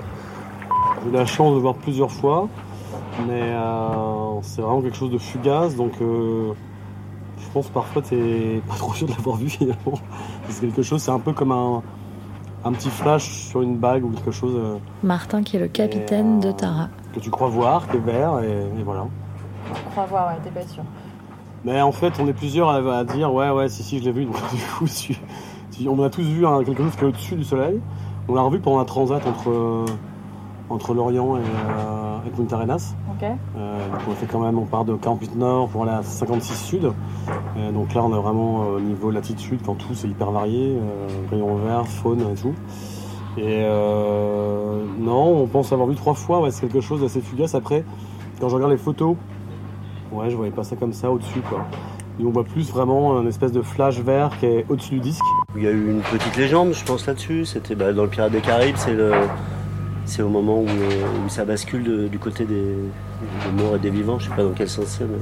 J'ai 1.02 1.10
eu 1.10 1.12
la 1.12 1.26
chance 1.26 1.50
de 1.50 1.56
le 1.56 1.60
voir 1.60 1.74
plusieurs 1.74 2.10
fois, 2.10 2.48
mais 3.26 3.42
euh, 3.42 4.40
c'est 4.42 4.62
vraiment 4.62 4.80
quelque 4.80 4.96
chose 4.96 5.12
de 5.12 5.18
fugace, 5.18 5.76
donc 5.76 5.92
euh, 6.00 6.52
je 7.38 7.48
pense 7.52 7.68
parfois 7.68 8.02
t'es 8.02 8.60
pas 8.68 8.74
trop 8.74 8.94
sûr 8.94 9.06
de 9.06 9.12
l'avoir 9.12 9.36
vu 9.36 9.48
finalement. 9.48 10.00
C'est 10.48 10.62
quelque 10.62 10.82
chose, 10.82 11.02
c'est 11.02 11.12
un 11.12 11.20
peu 11.20 11.32
comme 11.32 11.52
un, 11.52 11.82
un 12.64 12.72
petit 12.72 12.90
flash 12.90 13.30
sur 13.30 13.62
une 13.62 13.76
bague 13.76 14.04
ou 14.04 14.10
quelque 14.10 14.32
chose 14.32 14.58
Martin, 15.02 15.42
qui 15.42 15.56
est 15.56 15.60
le 15.60 15.68
capitaine 15.68 16.40
de 16.40 16.50
Tara. 16.50 16.88
que 17.14 17.20
tu 17.20 17.30
crois 17.30 17.48
voir, 17.48 17.86
qui 17.88 17.96
est 17.96 18.00
vert, 18.00 18.40
et, 18.40 18.80
et 18.80 18.82
voilà. 18.82 19.06
On 19.70 19.90
croit 19.90 20.06
voir, 20.06 20.28
ouais, 20.28 20.38
t'es 20.42 20.50
pas 20.50 20.66
sûr. 20.66 20.82
Mais 21.66 21.82
en 21.82 21.90
fait, 21.92 22.12
on 22.20 22.28
est 22.28 22.32
plusieurs 22.32 22.68
à, 22.68 22.76
à 22.98 23.02
dire 23.04 23.34
ouais, 23.34 23.50
ouais, 23.50 23.68
si, 23.68 23.82
si, 23.82 23.98
je 23.98 24.04
l'ai 24.04 24.12
vu. 24.12 24.24
Donc, 24.26 24.34
du 24.54 24.62
coup, 24.78 24.86
si- 24.86 25.18
si- 25.70 25.88
on 25.88 26.00
a 26.02 26.08
tous 26.08 26.22
vu 26.22 26.46
hein, 26.46 26.62
quelque 26.64 26.82
chose 26.82 26.94
qui 26.96 27.04
est 27.04 27.08
au-dessus 27.08 27.34
du 27.34 27.42
soleil. 27.44 27.80
On 28.28 28.34
l'a 28.34 28.42
revu 28.42 28.60
pendant 28.60 28.78
un 28.78 28.84
transat 28.84 29.26
entre, 29.26 29.50
euh, 29.50 29.84
entre 30.70 30.94
Lorient 30.94 31.36
et, 31.36 31.40
euh, 31.40 32.18
et 32.26 32.30
Punta 32.30 32.54
Arenas. 32.56 32.94
Euh, 33.56 33.88
donc 33.90 34.00
on 34.08 34.12
a 34.12 34.14
fait 34.14 34.26
quand 34.26 34.40
même, 34.40 34.58
on 34.58 34.64
part 34.64 34.84
de 34.84 34.94
48 34.94 35.34
nord 35.36 35.68
pour 35.68 35.82
aller 35.82 35.92
à 35.92 36.02
56 36.04 36.54
sud. 36.54 36.92
Euh, 37.56 37.72
donc 37.72 37.94
là, 37.94 38.02
on 38.04 38.12
est 38.16 38.20
vraiment 38.22 38.60
au 38.68 38.80
niveau 38.80 39.10
latitude, 39.10 39.60
quand 39.66 39.74
tout 39.74 39.94
c'est 39.94 40.08
hyper 40.08 40.30
varié, 40.30 40.76
rayon 41.30 41.56
vert, 41.56 41.86
faune 41.86 42.20
et 42.32 42.34
tout. 42.40 42.54
Et 43.38 43.62
non, 44.98 45.42
on 45.42 45.46
pense 45.46 45.72
avoir 45.72 45.88
vu 45.88 45.94
trois 45.94 46.14
fois, 46.14 46.40
ouais, 46.40 46.50
c'est 46.50 46.62
quelque 46.68 46.80
chose 46.80 47.00
d'assez 47.02 47.20
fugace. 47.20 47.54
Après, 47.54 47.84
quand 48.40 48.48
je 48.48 48.54
regarde 48.54 48.72
les 48.72 48.78
photos, 48.78 49.16
ouais, 50.12 50.30
je 50.30 50.36
voyais 50.36 50.52
pas 50.52 50.64
ça 50.64 50.76
comme 50.76 50.92
ça 50.92 51.10
au-dessus, 51.10 51.40
quoi. 51.48 51.64
Et 52.20 52.24
on 52.24 52.30
voit 52.30 52.44
plus 52.44 52.70
vraiment 52.70 53.18
un 53.18 53.26
espèce 53.26 53.52
de 53.52 53.60
flash 53.62 53.98
vert 54.00 54.30
qui 54.40 54.46
est 54.46 54.64
au-dessus 54.70 54.94
du 54.94 55.00
disque. 55.00 55.22
Il 55.56 55.62
y 55.62 55.66
a 55.66 55.70
eu 55.70 55.90
une 55.90 56.00
petite 56.00 56.36
légende, 56.36 56.72
je 56.72 56.84
pense, 56.84 57.06
là-dessus. 57.06 57.44
C'était 57.44 57.74
bah, 57.74 57.92
dans 57.92 58.04
le 58.04 58.08
Pirate 58.08 58.32
des 58.32 58.40
Caraïbes, 58.40 58.76
c'est 58.78 58.94
le, 58.94 59.12
c'est 60.06 60.22
au 60.22 60.28
moment 60.30 60.60
où, 60.60 60.64
où 60.66 61.28
ça 61.28 61.44
bascule 61.44 61.82
de- 61.84 62.08
du 62.08 62.18
côté 62.18 62.44
des, 62.46 62.54
des 62.54 63.62
morts 63.62 63.76
et 63.76 63.78
des 63.78 63.90
vivants. 63.90 64.18
Je 64.18 64.28
sais 64.30 64.34
pas 64.34 64.42
dans 64.44 64.52
quel 64.56 64.68
sens 64.68 64.86
c'est. 64.86 65.04
mais- 65.04 65.18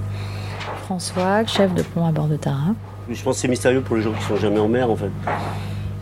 François, 0.84 1.44
chef 1.46 1.74
de 1.74 1.82
pont 1.82 2.06
à 2.06 2.12
bord 2.12 2.26
de 2.28 2.36
Tara. 2.36 2.74
Je 3.10 3.22
pense 3.22 3.36
que 3.36 3.40
c'est 3.42 3.48
mystérieux 3.48 3.80
pour 3.80 3.96
les 3.96 4.02
gens 4.02 4.12
qui 4.12 4.22
sont 4.22 4.36
jamais 4.36 4.58
en 4.60 4.68
mer 4.68 4.90
en 4.90 4.96
fait. 4.96 5.10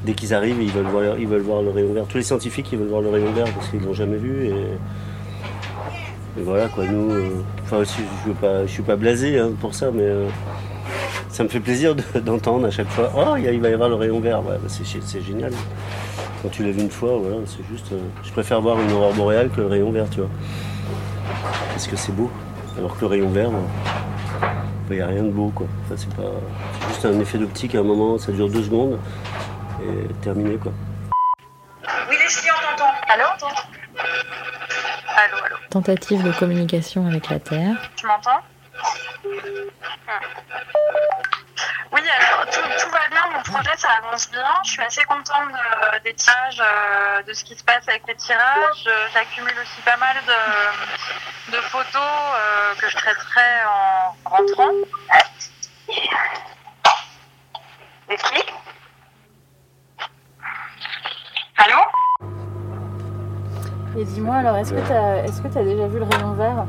Dès 0.04 0.12
qu'ils 0.14 0.34
arrivent, 0.34 0.60
ils 0.60 0.70
veulent 0.72 0.86
voir, 0.86 1.18
ils 1.18 1.26
veulent 1.28 1.40
voir 1.42 1.62
le 1.62 1.70
rayon 1.70 1.92
vert. 1.94 2.04
Tous 2.08 2.16
les 2.18 2.22
scientifiques, 2.24 2.68
ils 2.72 2.78
veulent 2.78 2.88
voir 2.88 3.00
le 3.00 3.08
rayon 3.08 3.32
vert 3.32 3.46
parce 3.54 3.68
qu'ils 3.68 3.80
l'ont 3.82 3.94
jamais 3.94 4.16
vu. 4.18 4.46
Et, 4.46 4.54
et 6.38 6.42
voilà 6.42 6.68
quoi. 6.68 6.84
Nous, 6.86 7.10
euh, 7.10 7.28
enfin, 7.64 7.82
je, 7.84 7.90
je 8.30 8.62
je 8.66 8.70
suis 8.72 8.82
pas 8.82 8.96
blasé 8.96 9.38
hein, 9.38 9.50
pour 9.60 9.74
ça, 9.74 9.90
mais 9.92 10.02
euh, 10.02 10.28
ça 11.28 11.44
me 11.44 11.48
fait 11.48 11.60
plaisir 11.60 11.94
de- 11.94 12.20
d'entendre 12.20 12.66
à 12.66 12.70
chaque 12.70 12.88
fois. 12.88 13.10
Oh, 13.16 13.36
il 13.36 13.60
va 13.60 13.68
y 13.68 13.72
avoir 13.74 13.88
le 13.88 13.94
rayon 13.96 14.20
vert. 14.20 14.42
Bah, 14.42 14.56
c'est 14.68 15.20
génial. 15.22 15.52
Quand 16.42 16.48
tu 16.48 16.64
l'as 16.64 16.72
vu 16.72 16.80
une 16.80 16.90
fois, 16.90 17.18
voilà, 17.20 17.36
c'est 17.46 17.64
juste. 17.70 17.92
euh, 17.92 17.98
je 18.24 18.32
préfère 18.32 18.60
voir 18.60 18.80
une 18.80 18.90
aurore 18.92 19.14
boréale 19.14 19.48
que 19.50 19.60
le 19.60 19.66
rayon 19.68 19.92
vert, 19.92 20.06
tu 20.10 20.20
vois. 20.20 20.30
Parce 21.70 21.86
que 21.86 21.96
c'est 21.96 22.12
beau. 22.14 22.30
Alors 22.78 22.94
que 22.96 23.00
le 23.02 23.06
rayon 23.06 23.28
vert. 23.28 23.50
bah, 23.50 24.48
il 24.90 24.96
n'y 24.96 25.02
a 25.02 25.06
rien 25.06 25.22
de 25.22 25.30
beau 25.30 25.52
quoi. 25.54 25.66
Enfin, 25.84 25.94
c'est 25.96 26.12
pas. 26.14 26.30
Juste 26.88 27.04
un 27.06 27.18
effet 27.20 27.38
d'optique 27.38 27.74
à 27.74 27.80
un 27.80 27.84
moment, 27.84 28.18
ça 28.18 28.32
dure 28.32 28.48
deux 28.48 28.62
secondes 28.62 28.98
et 29.82 30.12
terminé 30.22 30.56
quoi. 30.56 30.72
Tentative 35.76 36.22
de 36.22 36.32
communication 36.32 37.06
avec 37.06 37.30
la 37.30 37.38
Terre. 37.40 37.76
Tu 37.96 38.06
m'entends 38.06 38.40
Oui, 41.90 42.00
alors 42.18 42.44
tout, 42.50 42.90
va 42.90 43.08
bien, 43.10 43.22
mon 43.34 43.42
projet 43.42 43.74
ça 43.78 43.88
avance 44.04 44.30
bien. 44.30 44.44
Je 44.66 44.70
suis 44.72 44.82
assez 44.82 45.02
contente 45.04 45.48
de- 45.48 45.98
des 46.04 46.12
tirages, 46.12 46.60
euh, 46.60 47.22
de 47.22 47.32
ce 47.32 47.42
qui 47.44 47.56
se 47.56 47.64
passe 47.64 47.88
avec 47.88 48.02
les 48.06 48.16
tirages. 48.16 48.84
Euh, 48.86 49.06
J'accumule 49.14 49.54
aussi 49.62 49.80
pas 49.82 49.96
mal 49.96 50.16
de, 50.26 51.52
de 51.56 51.60
photos 51.62 51.86
euh, 51.96 52.74
que 52.78 52.90
je 52.90 52.96
traiterai 52.98 53.64
en 53.66 54.14
rentrant. 54.28 54.72
Et 64.02 64.04
dis-moi 64.04 64.34
alors, 64.34 64.56
est-ce 64.56 64.74
que 64.74 64.80
tu 64.84 64.92
as, 64.92 65.24
est-ce 65.24 65.40
que 65.40 65.46
t'as 65.46 65.62
déjà 65.62 65.86
vu 65.86 66.00
le 66.00 66.04
rayon 66.04 66.32
vert 66.32 66.66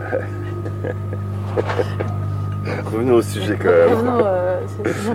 Revenons 2.92 3.14
au 3.14 3.22
sujet 3.22 3.56
quand 3.56 3.68
même. 3.68 3.90
Revenons, 3.90 4.18
euh, 4.26 4.58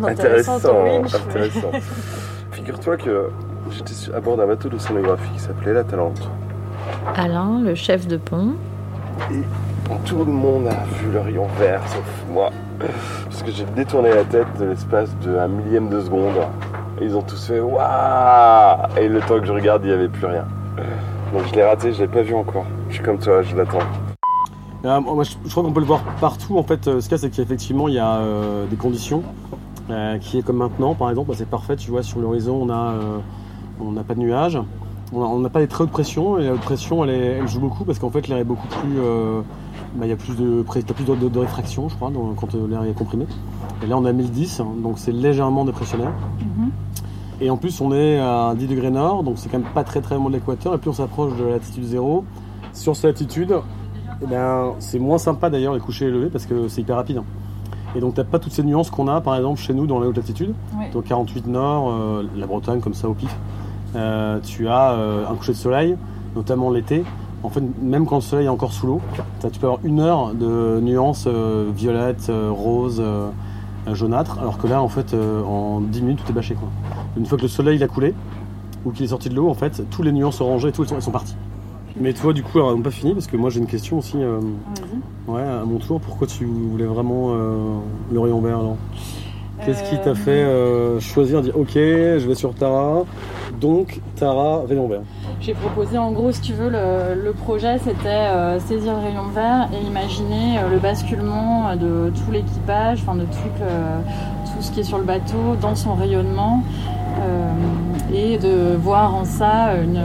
intéressant 0.08 0.84
mais- 0.86 1.02
intéressant. 1.04 1.72
Figure-toi 2.54 2.96
que 2.96 3.30
j'étais 3.72 3.92
à 4.16 4.22
bord 4.22 4.38
d'un 4.38 4.48
bateau 4.48 4.70
d'océanographie 4.70 5.30
qui 5.34 5.40
s'appelait 5.42 5.74
La 5.74 5.84
Talente. 5.84 6.30
Alain, 7.14 7.60
le 7.62 7.76
chef 7.76 8.08
de 8.08 8.16
pont. 8.16 8.54
Tout 10.06 10.20
le 10.20 10.32
monde 10.32 10.68
a 10.68 10.86
vu 10.96 11.12
le 11.12 11.20
rayon 11.20 11.48
vert, 11.60 11.82
sauf 11.88 12.06
moi. 12.32 12.52
Parce 13.26 13.44
que 13.44 13.52
j'ai 13.52 13.66
détourné 13.76 14.12
la 14.12 14.24
tête 14.24 14.48
de 14.58 14.64
l'espace 14.64 15.10
de 15.26 15.38
un 15.38 15.50
millième 15.50 15.90
de 15.90 16.00
seconde. 16.00 16.38
Et 17.02 17.04
ils 17.04 17.18
ont 17.18 17.22
tous 17.22 17.48
fait 17.48 17.60
Waouh 17.60 18.78
Et 18.96 19.10
le 19.10 19.20
temps 19.20 19.42
que 19.42 19.46
je 19.46 19.52
regarde, 19.52 19.82
il 19.84 19.88
n'y 19.90 19.94
avait 19.94 20.08
plus 20.08 20.26
rien. 20.26 20.46
Donc 21.34 21.44
je 21.48 21.54
l'ai 21.54 21.64
raté, 21.64 21.94
je 21.94 22.02
l'ai 22.02 22.08
pas 22.08 22.24
vu 22.24 22.34
encore. 22.34 22.66
Je 22.90 22.96
suis 22.96 23.04
comme 23.04 23.20
toi, 23.20 23.42
je 23.42 23.56
l'attends. 23.56 23.80
Euh, 24.86 25.24
je, 25.24 25.50
crois 25.50 25.64
qu'on 25.64 25.74
peut 25.74 25.80
le 25.80 25.86
voir 25.86 26.02
partout. 26.20 26.58
En 26.58 26.64
fait, 26.64 26.88
euh, 26.88 27.02
ce 27.02 27.10
qu'il 27.10 27.12
y 27.12 27.16
a, 27.16 27.18
c'est 27.18 27.30
qu'effectivement, 27.30 27.88
il 27.88 27.96
y 27.96 28.00
a 28.00 28.18
euh, 28.18 28.66
des 28.68 28.78
conditions 28.78 29.24
qui 30.22 30.38
est 30.38 30.44
comme 30.44 30.58
maintenant, 30.58 30.94
par 30.94 31.10
exemple. 31.10 31.30
Bah, 31.30 31.36
c'est 31.38 31.50
parfait, 31.50 31.76
tu 31.76 31.90
vois, 31.90 32.04
sur 32.04 32.20
l'horizon, 32.20 32.60
on 32.62 32.70
a, 32.70 32.94
on 33.80 33.92
n'a 33.92 34.04
pas 34.04 34.14
de 34.14 34.20
nuages. 34.20 34.60
On 35.12 35.40
n'a 35.40 35.50
pas 35.50 35.62
des 35.62 35.68
très 35.68 35.84
hautes 35.84 35.90
pressions. 35.90 36.38
Et 36.38 36.46
la 36.46 36.54
haute 36.54 36.62
pression, 36.62 37.04
elle, 37.06 37.48
joue 37.48 37.60
beaucoup 37.60 37.86
parce 37.86 37.98
qu'en 37.98 38.12
fait, 38.12 38.28
l'air 38.28 38.38
est 38.38 38.44
beaucoup 38.44 38.68
plus. 38.68 38.98
bah, 39.96 40.06
il 40.06 40.10
y 40.10 40.12
a 40.12 40.16
plus 40.16 40.36
de, 40.36 40.64
de, 40.64 41.40
réfraction, 41.40 41.90
je 41.90 41.96
crois, 41.96 42.12
quand 42.38 42.54
l'air 42.54 42.84
est 42.84 42.94
comprimé. 42.94 43.26
Et 43.84 43.88
là, 43.88 43.98
on 43.98 44.06
a 44.06 44.14
1010, 44.14 44.60
hein, 44.60 44.68
donc 44.84 45.00
c'est 45.00 45.12
légèrement 45.12 45.66
dépressionnaire. 45.66 46.14
Et 47.42 47.50
en 47.50 47.58
plus, 47.58 47.80
on 47.80 47.94
est 47.94 48.20
à 48.20 48.54
10 48.56 48.68
degrés 48.68 48.92
nord, 48.92 49.24
donc 49.24 49.38
c'est 49.38 49.50
quand 49.50 49.60
même 49.60 49.72
pas 49.74 49.84
très 49.84 50.02
très 50.02 50.16
loin 50.16 50.30
de 50.30 50.36
l'équateur. 50.36 50.74
Et 50.74 50.78
plus 50.78 50.90
on 50.90 50.94
s'approche 50.94 51.36
de 51.38 51.46
la 51.46 51.52
latitude 51.52 51.84
zéro, 51.84 52.26
sur 52.74 52.96
cette 52.96 53.20
latitude, 53.20 53.56
eh 54.22 54.26
ben, 54.26 54.74
c'est 54.80 55.00
moins 55.00 55.18
sympa 55.18 55.50
d'ailleurs 55.50 55.74
les 55.74 55.80
coucher 55.80 56.08
et 56.08 56.12
les 56.12 56.28
parce 56.28 56.46
que 56.46 56.68
c'est 56.68 56.82
hyper 56.82 56.98
rapide. 56.98 57.22
Et 57.96 58.02
donc 58.02 58.14
t'as 58.16 58.24
pas 58.24 58.40
toutes 58.40 58.52
ces 58.52 58.64
nuances 58.64 58.92
qu'on 58.92 59.08
a 59.08 59.20
par 59.22 59.36
exemple 59.36 59.60
chez 59.60 59.74
nous 59.74 59.88
dans 59.88 60.00
les 60.00 60.08
hautes 60.08 60.18
latitudes. 60.18 60.54
Donc 60.94 61.06
48 61.06 61.48
nord, 61.48 61.92
euh, 61.92 62.24
la 62.36 62.46
Bretagne 62.46 62.82
comme 62.82 62.94
ça 62.94 63.10
au 63.10 63.14
pif. 63.14 63.36
Euh, 63.96 64.40
tu 64.42 64.68
as 64.68 64.92
euh, 64.92 65.28
un 65.28 65.36
coucher 65.36 65.54
de 65.54 65.58
soleil, 65.58 65.98
notamment 66.36 66.70
l'été. 66.70 67.04
En 67.42 67.50
fait, 67.50 67.64
même 67.82 68.06
quand 68.06 68.18
le 68.18 68.22
soleil 68.22 68.46
est 68.46 68.50
encore 68.50 68.74
sous 68.74 68.86
l'eau, 68.86 69.02
tu 69.42 69.60
peux 69.60 69.68
avoir 69.68 69.80
une 69.84 70.02
heure 70.02 70.34
de 70.34 70.80
nuances 70.82 71.26
violettes, 71.26 72.30
roses, 72.50 73.02
jaunâtres, 73.94 74.38
alors 74.40 74.58
que 74.58 74.68
là 74.68 74.82
en 74.82 74.90
fait 74.90 75.14
euh, 75.14 75.44
en 75.44 75.82
10 75.82 76.02
minutes 76.02 76.20
tout 76.24 76.32
est 76.32 76.36
bâché 76.36 76.56
quoi. 76.56 76.70
Une 77.18 77.26
fois 77.26 77.38
que 77.38 77.44
le 77.44 77.48
soleil 77.48 77.82
a 77.84 77.88
coulé 77.88 78.14
ou 78.86 78.92
qu'il 78.92 79.06
est 79.06 79.10
sorti 79.10 79.30
de 79.30 79.36
l'eau, 79.36 79.50
en 79.50 79.54
fait, 79.54 79.84
tous 79.90 80.04
les 80.04 80.12
nuances 80.14 80.40
orangées 80.40 80.70
et 80.70 80.72
tout, 80.72 80.84
elles 80.84 80.90
sont, 80.90 80.96
elles 80.96 81.02
sont 81.02 81.12
parties. 81.12 81.36
Mais 82.00 82.14
toi, 82.14 82.32
du 82.32 82.44
coup, 82.44 82.60
alors, 82.60 82.72
on 82.74 82.78
n'a 82.78 82.84
pas 82.84 82.92
fini 82.92 83.14
parce 83.14 83.28
que 83.28 83.36
moi 83.36 83.50
j'ai 83.50 83.60
une 83.60 83.66
question 83.68 83.98
aussi. 83.98 84.16
euh, 84.18 84.40
ouais, 85.28 85.42
à 85.42 85.66
mon 85.66 85.80
tour, 85.80 86.00
pourquoi 86.00 86.28
tu 86.28 86.46
voulais 86.46 86.86
vraiment 86.86 87.32
euh, 87.34 87.78
le 88.12 88.20
rayon 88.20 88.40
vert 88.40 88.60
alors? 88.60 88.78
Qu'est-ce 89.66 89.84
qui 89.90 89.98
t'a 89.98 90.16
fait 90.16 90.32
euh, 90.32 91.00
choisir, 91.00 91.42
dire 91.42 91.58
ok, 91.58 91.74
je 91.74 92.26
vais 92.28 92.36
sur 92.36 92.54
Tara, 92.54 93.04
donc 93.60 94.00
Tara, 94.16 94.64
rayon 94.68 94.88
vert 94.88 95.02
J'ai 95.42 95.54
proposé 95.54 95.98
en 95.98 96.12
gros, 96.12 96.32
si 96.32 96.42
tu 96.42 96.54
veux, 96.54 96.70
le, 96.70 97.32
projet 97.34 97.78
c'était 97.78 98.08
euh, 98.08 98.60
saisir 98.60 98.94
le 98.94 99.00
rayon 99.00 99.28
vert 99.34 99.70
et 99.74 99.86
imaginer 99.86 100.60
euh, 100.60 100.70
le 100.70 100.80
basculement 100.80 101.76
de 101.76 102.10
tout 102.10 102.32
l'équipage, 102.32 103.00
enfin 103.02 103.16
de 103.16 103.24
tout, 103.24 103.64
tout 104.46 104.62
ce 104.62 104.72
qui 104.72 104.80
est 104.80 104.84
sur 104.84 104.98
le 104.98 105.04
bateau 105.04 105.56
dans 105.62 105.76
son 105.76 105.94
rayonnement 105.94 106.64
et 108.14 108.38
de 108.38 108.76
voir 108.78 109.14
en 109.14 109.26
ça 109.26 109.74
une, 109.76 110.02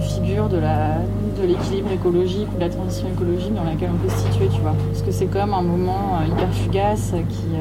figure 0.00 0.48
de 0.48 0.58
la 0.58 0.96
de 1.40 1.46
l'équilibre 1.46 1.90
écologique 1.92 2.48
ou 2.52 2.56
de 2.56 2.60
la 2.60 2.68
transition 2.68 3.08
écologique 3.08 3.54
dans 3.54 3.64
laquelle 3.64 3.90
on 3.94 3.98
peut 3.98 4.10
se 4.10 4.18
situer, 4.30 4.48
tu 4.52 4.60
vois. 4.60 4.74
Parce 4.90 5.02
que 5.02 5.10
c'est 5.10 5.26
comme 5.26 5.54
un 5.54 5.62
moment 5.62 6.18
hyper 6.26 6.52
fugace 6.52 7.14
qui- 7.28 7.56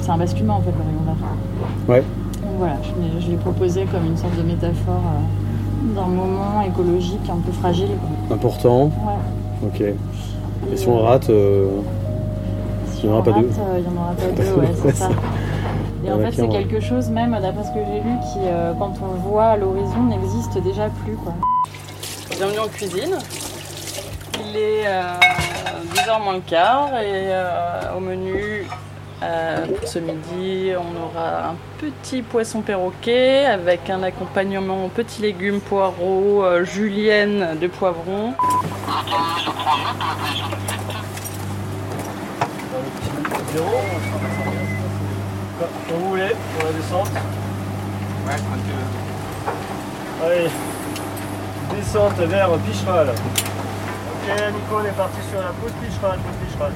c'est 0.00 0.10
un 0.10 0.16
basculement 0.18 0.56
en 0.56 0.60
fait 0.60 0.70
le 0.70 0.84
rayon 0.84 1.02
vert. 1.06 1.16
Ouais. 1.88 2.02
Donc 2.42 2.52
voilà, 2.58 2.74
je 3.20 3.30
l'ai- 3.30 3.36
proposé 3.36 3.84
comme 3.86 4.06
une 4.06 4.16
sorte 4.16 4.36
de 4.36 4.42
métaphore 4.42 5.02
euh, 5.06 5.94
d'un 5.94 6.06
moment 6.06 6.60
écologique 6.62 7.28
un 7.30 7.36
peu 7.44 7.52
fragile. 7.52 7.88
quoi. 8.28 8.36
Important, 8.36 8.84
Ouais. 8.84 9.66
ok. 9.68 9.80
Et 9.80 9.94
Et, 10.72 10.76
si 10.76 10.86
on 10.88 10.98
euh, 10.98 11.02
rate, 11.02 11.28
euh, 11.30 11.68
si 12.92 13.00
il 13.04 13.06
y 13.06 13.08
en 13.08 13.14
aura 13.14 13.24
pas 13.24 13.32
deux. 13.32 13.46
euh, 13.46 13.78
Il 13.78 13.82
n'y 13.92 13.98
en 13.98 14.02
aura 14.02 14.12
pas 14.12 14.22
deux, 14.42 14.60
ouais, 14.60 14.68
c'est 14.82 14.96
ça. 14.96 15.08
Et 16.04 16.10
en 16.10 16.18
fait, 16.18 16.32
c'est 16.32 16.48
quelque 16.48 16.80
chose, 16.80 17.10
même 17.10 17.30
d'après 17.40 17.62
ce 17.62 17.68
que 17.70 17.78
j'ai 17.86 18.00
lu, 18.00 18.16
qui, 18.32 18.40
euh, 18.44 18.72
quand 18.78 18.92
on 19.02 19.12
le 19.14 19.20
voit 19.30 19.44
à 19.44 19.56
l'horizon, 19.56 20.02
n'existe 20.08 20.58
déjà 20.62 20.88
plus. 21.04 21.14
Quoi. 21.14 21.32
Bienvenue 22.36 22.58
en 22.58 22.66
cuisine. 22.68 23.16
Il 24.40 24.56
est 24.56 24.86
euh, 24.86 25.14
10h 25.94 26.24
moins 26.24 26.34
le 26.34 26.40
quart 26.40 26.88
et 27.00 27.30
euh, 27.30 27.96
au 27.96 28.00
menu 28.00 28.66
euh, 29.22 29.66
pour 29.66 29.88
ce 29.88 30.00
midi, 30.00 30.72
on 30.76 31.00
aura 31.00 31.50
un 31.50 31.56
petit 31.78 32.22
poisson 32.22 32.60
perroquet 32.60 33.46
avec 33.46 33.88
un 33.88 34.02
accompagnement 34.02 34.88
petits 34.88 35.22
légumes, 35.22 35.60
poireaux, 35.60 36.42
euh, 36.42 36.64
julienne 36.64 37.56
de 37.60 37.66
poivrons. 37.68 38.34
Quand 45.88 45.94
vous 45.94 46.08
voulez, 46.08 46.34
pour 46.56 46.66
la 46.66 46.72
descente. 46.72 47.10
Ouais, 48.26 48.34
quand 48.36 48.58
tu 48.64 48.72
veux. 48.72 50.26
Allez, 50.26 50.50
descente 51.76 52.16
vers 52.16 52.50
Picheral. 52.58 53.08
Ok, 53.08 54.26
Nico, 54.52 54.76
on 54.80 54.84
est 54.84 54.96
parti 54.96 55.18
sur 55.30 55.40
la 55.40 55.48
pause 55.48 55.72
Picheral, 55.80 56.18
pause 56.18 56.48
Picheral. 56.48 56.72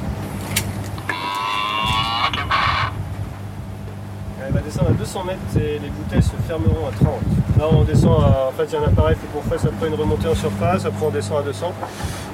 Elle 4.46 4.52
va 4.52 4.55
descendre 4.66 4.90
à 4.90 4.92
200 4.92 5.25
mètres 5.25 5.38
et 5.56 5.78
les 5.78 5.88
bouteilles 5.90 6.23
se 6.23 6.37
fermeront 6.46 6.87
à 6.88 6.92
30. 7.04 7.08
Là, 7.58 7.64
on 7.70 7.82
descend 7.85 8.12
à. 8.23 8.49
En 8.49 8.52
fait, 8.52 8.64
il 8.64 8.73
y 8.75 8.76
a 8.76 8.80
un 8.80 8.85
appareil 8.85 9.16
qui 9.16 9.26
qu'on 9.32 9.42
fasse 9.49 9.64
après 9.64 9.88
une 9.88 9.94
remontée 9.94 10.28
en 10.28 10.35
surface, 10.35 10.85
après 10.85 11.06
on 11.06 11.11
descend 11.11 11.38
à 11.38 11.42
200. 11.42 11.73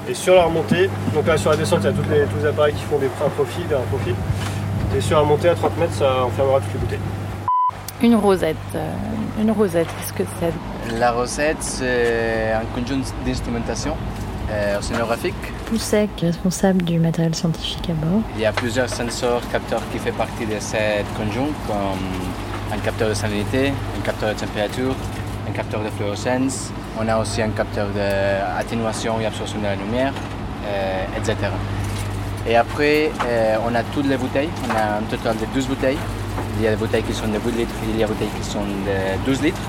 Et 0.09 0.13
sur 0.13 0.35
la 0.35 0.43
remontée, 0.43 0.89
donc 1.13 1.25
là 1.27 1.37
sur 1.37 1.51
la 1.51 1.57
descente, 1.57 1.79
il 1.83 1.85
y 1.85 1.89
a 1.89 1.93
toutes 1.93 2.09
les- 2.09 2.25
tous 2.25 2.37
les 2.41 2.45
appareils 2.47 2.73
qui 2.73 2.83
font 2.83 2.97
des, 2.97 3.05
un 3.07 3.29
profil, 3.29 3.63
un 3.71 3.87
profil. 3.95 4.15
Et 4.97 5.01
sur 5.01 5.17
la 5.17 5.23
montée 5.23 5.49
à 5.49 5.55
30 5.55 5.77
mètres, 5.77 5.93
ça 5.93 6.23
enfermera 6.25 6.59
toutes 6.59 6.73
les 6.73 6.79
bouteilles. 6.79 6.99
Une 8.01 8.15
rosette. 8.15 8.57
euh, 8.75 8.91
une 9.41 9.51
rosette, 9.51 9.87
qu'est-ce 9.87 10.13
que 10.13 10.23
c'est? 10.39 10.97
La 10.99 11.11
recette, 11.11 11.57
c'est 11.61 12.51
un 12.51 12.65
conjoint 12.75 12.97
d'instrumentation 13.25 13.95
euh, 14.51 14.77
océanographique. 14.79 15.33
Poussec, 15.73 16.11
responsable 16.21 16.83
du 16.83 16.99
matériel 16.99 17.33
scientifique 17.33 17.89
à 17.89 17.93
bord. 17.93 18.21
Il 18.35 18.41
y 18.41 18.45
a 18.45 18.51
plusieurs 18.51 18.87
sensors, 18.87 19.41
capteurs 19.51 19.81
qui 19.91 19.97
font 19.97 20.15
partie 20.15 20.45
de 20.45 20.59
cette 20.59 21.11
conjoint, 21.15 21.49
comme 21.65 21.97
un 22.71 22.77
capteur 22.77 23.09
de 23.09 23.15
salinité, 23.15 23.73
un 23.97 24.01
capteur 24.05 24.35
de 24.35 24.39
température, 24.39 24.93
un 25.49 25.51
capteur 25.51 25.81
de 25.83 25.89
fluorescence, 25.89 26.71
on 26.95 27.07
a 27.07 27.17
aussi 27.17 27.41
un 27.41 27.49
capteur 27.49 27.87
d'atténuation 27.87 29.19
et 29.19 29.25
absorption 29.25 29.57
de 29.57 29.63
la 29.63 29.75
lumière, 29.75 30.13
etc. 31.17 31.37
Et 32.47 32.55
après, 32.55 33.09
on 33.67 33.73
a 33.73 33.81
toutes 33.95 34.05
les 34.05 34.17
bouteilles, 34.17 34.49
on 34.69 34.75
a 34.77 34.99
un 34.99 35.03
total 35.09 35.37
de 35.37 35.45
12 35.55 35.69
bouteilles. 35.69 35.97
Il 36.59 36.65
y 36.65 36.67
a 36.67 36.69
des 36.69 36.77
bouteilles 36.77 37.01
qui 37.01 37.13
sont 37.13 37.27
de 37.27 37.39
8 37.43 37.51
litres, 37.57 37.73
il 37.89 37.99
y 37.99 38.03
a 38.03 38.05
des 38.05 38.13
bouteilles 38.13 38.29
qui 38.39 38.47
sont 38.47 38.61
de 38.61 39.25
12 39.25 39.41
litres. 39.41 39.61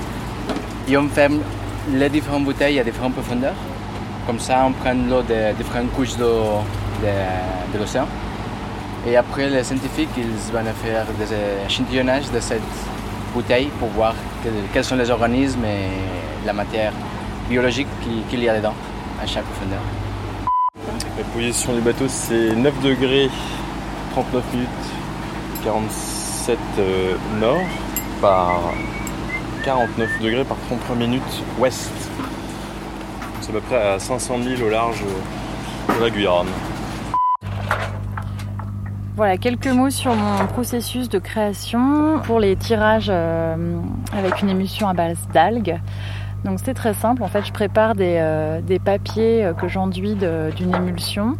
Et 0.87 0.95
on 0.97 1.07
ferme 1.07 1.39
les 1.91 2.09
différentes 2.09 2.43
bouteilles 2.43 2.79
à 2.79 2.83
différentes 2.83 3.13
profondeurs. 3.13 3.55
Comme 4.25 4.39
ça, 4.39 4.65
on 4.65 4.71
prend 4.71 4.93
l'eau 4.93 5.21
de 5.21 5.53
différentes 5.55 5.91
couches 5.91 6.17
d'eau 6.17 6.63
de, 7.01 7.73
de 7.73 7.79
l'océan. 7.79 8.07
Et 9.07 9.15
après, 9.17 9.49
les 9.49 9.63
scientifiques, 9.63 10.09
ils 10.17 10.23
vont 10.51 10.63
faire 10.83 11.05
des 11.19 11.27
échantillonnages 11.67 12.31
de 12.31 12.39
cette 12.39 12.61
bouteille 13.33 13.69
pour 13.79 13.89
voir 13.89 14.15
quels 14.73 14.83
sont 14.83 14.95
les 14.95 15.11
organismes 15.11 15.63
et 15.65 16.45
la 16.45 16.53
matière 16.53 16.91
biologique 17.47 17.87
qu'il 18.29 18.43
y 18.43 18.49
a 18.49 18.57
dedans 18.57 18.73
à 19.21 19.27
chaque 19.27 19.43
profondeur. 19.43 19.81
La 21.17 21.23
position 21.33 21.73
du 21.73 21.81
bateau, 21.81 22.05
c'est 22.07 22.55
9 22.55 22.81
degrés 22.81 23.29
39 24.13 24.43
minutes 24.53 24.69
47 25.63 26.57
nord 27.39 27.61
par 28.21 28.73
49 29.63 30.09
degrés 30.21 30.43
par 30.43 30.57
33 30.67 30.95
minutes 30.95 31.43
ouest. 31.59 31.91
C'est 33.45 33.51
à 33.51 33.59
peu 33.59 33.61
près 33.61 33.75
à 33.75 33.99
500 33.99 34.39
milles 34.39 34.63
au 34.63 34.69
large 34.71 35.03
de 35.03 36.03
la 36.03 36.09
Guyane. 36.09 36.47
Voilà, 39.15 39.37
quelques 39.37 39.67
mots 39.67 39.91
sur 39.91 40.15
mon 40.15 40.47
processus 40.47 41.09
de 41.09 41.19
création 41.19 42.19
pour 42.23 42.39
les 42.39 42.55
tirages 42.55 43.11
euh, 43.11 43.55
avec 44.17 44.41
une 44.41 44.49
émulsion 44.49 44.89
à 44.89 44.93
base 44.95 45.19
d'algues. 45.31 45.79
Donc 46.43 46.59
c'est 46.63 46.73
très 46.73 46.95
simple, 46.95 47.21
en 47.21 47.27
fait 47.27 47.45
je 47.45 47.51
prépare 47.51 47.93
des, 47.93 48.17
euh, 48.17 48.61
papiers 48.83 49.51
que 49.61 49.67
j'enduis 49.67 50.15
d'une 50.15 50.75
émulsion 50.75 51.37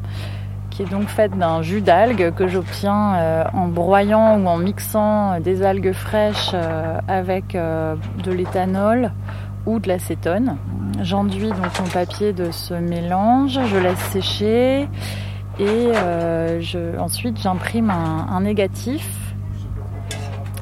qui 0.69 0.83
est 0.83 0.89
donc 0.91 1.07
faite 1.07 1.35
d'un 1.35 1.63
jus 1.63 1.81
d'algues 1.81 2.35
que 2.35 2.47
j'obtiens 2.47 3.15
euh, 3.15 3.43
en 3.51 3.67
broyant 3.67 4.37
ou 4.37 4.47
en 4.47 4.57
mixant 4.57 5.39
des 5.39 5.63
algues 5.63 5.93
fraîches 5.93 6.53
avec 7.07 7.53
de 7.53 8.31
l'éthanol 8.31 9.11
ou 9.65 9.79
de 9.79 9.87
l'acétone. 9.87 10.57
J'enduis 11.01 11.49
donc 11.49 11.79
mon 11.79 11.87
papier 11.89 12.31
de 12.31 12.51
ce 12.51 12.73
mélange, 12.73 13.59
je 13.65 13.77
laisse 13.77 13.99
sécher 14.11 14.87
et 15.59 15.91
euh, 15.95 16.61
ensuite, 16.99 17.41
j'imprime 17.41 17.89
un, 17.89 18.41
négatif 18.41 19.07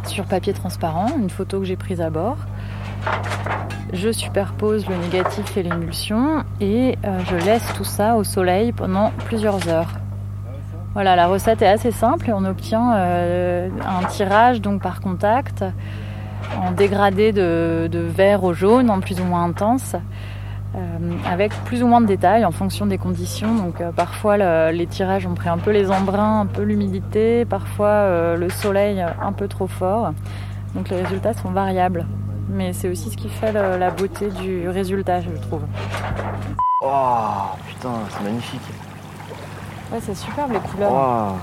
sur 0.07 0.25
papier 0.25 0.53
transparent, 0.53 1.07
une 1.19 1.29
photo 1.29 1.59
que 1.59 1.65
j'ai 1.65 1.75
prise 1.75 2.01
à 2.01 2.09
bord. 2.09 2.37
Je 3.91 4.11
superpose 4.11 4.87
le 4.87 4.95
négatif 4.97 5.55
et 5.55 5.63
l'émulsion 5.63 6.43
et 6.59 6.97
euh, 7.05 7.19
je 7.29 7.35
laisse 7.45 7.73
tout 7.75 7.83
ça 7.83 8.15
au 8.15 8.23
soleil 8.23 8.71
pendant 8.71 9.11
plusieurs 9.25 9.67
heures. 9.67 9.99
Voilà, 10.93 11.15
la 11.15 11.27
recette 11.27 11.61
est 11.61 11.67
assez 11.67 11.91
simple 11.91 12.29
et 12.29 12.33
on 12.33 12.45
obtient 12.45 12.93
euh, 12.95 13.69
un 13.85 14.05
tirage 14.05 14.61
donc 14.61 14.81
par 14.81 14.99
contact 14.99 15.63
en 16.61 16.71
dégradé 16.71 17.31
de, 17.31 17.87
de 17.91 17.99
vert 17.99 18.43
au 18.43 18.53
jaune 18.53 18.89
en 18.89 18.99
plus 18.99 19.19
ou 19.19 19.23
moins 19.23 19.43
intense. 19.43 19.95
Euh, 20.75 20.79
avec 21.29 21.53
plus 21.65 21.83
ou 21.83 21.87
moins 21.87 22.01
de 22.01 22.07
détails 22.07 22.45
en 22.45 22.51
fonction 22.51 22.87
des 22.87 22.97
conditions. 22.97 23.53
Donc 23.53 23.79
euh, 23.79 23.91
parfois 23.91 24.71
les 24.71 24.87
tirages 24.87 25.27
ont 25.27 25.35
pris 25.35 25.49
un 25.49 25.59
peu 25.59 25.69
les 25.69 25.91
embruns, 25.91 26.41
un 26.41 26.45
peu 26.47 26.63
l'humidité, 26.63 27.45
parfois 27.45 27.87
euh, 27.87 28.37
le 28.37 28.49
soleil 28.49 28.99
un 28.99 29.31
peu 29.33 29.47
trop 29.47 29.67
fort. 29.67 30.13
Donc 30.73 30.89
les 30.89 31.03
résultats 31.03 31.33
sont 31.33 31.51
variables. 31.51 32.07
Mais 32.49 32.73
c'est 32.73 32.89
aussi 32.89 33.11
ce 33.11 33.17
qui 33.17 33.29
fait 33.29 33.51
la 33.51 33.89
beauté 33.91 34.29
du 34.29 34.67
résultat, 34.67 35.21
je 35.21 35.29
trouve. 35.29 35.61
Oh 36.81 37.55
putain, 37.67 37.91
c'est 38.09 38.23
magnifique. 38.23 38.61
Ouais, 39.91 39.99
c'est 40.01 40.15
superbe 40.15 40.53
les 40.53 40.59
couleurs. 40.59 41.35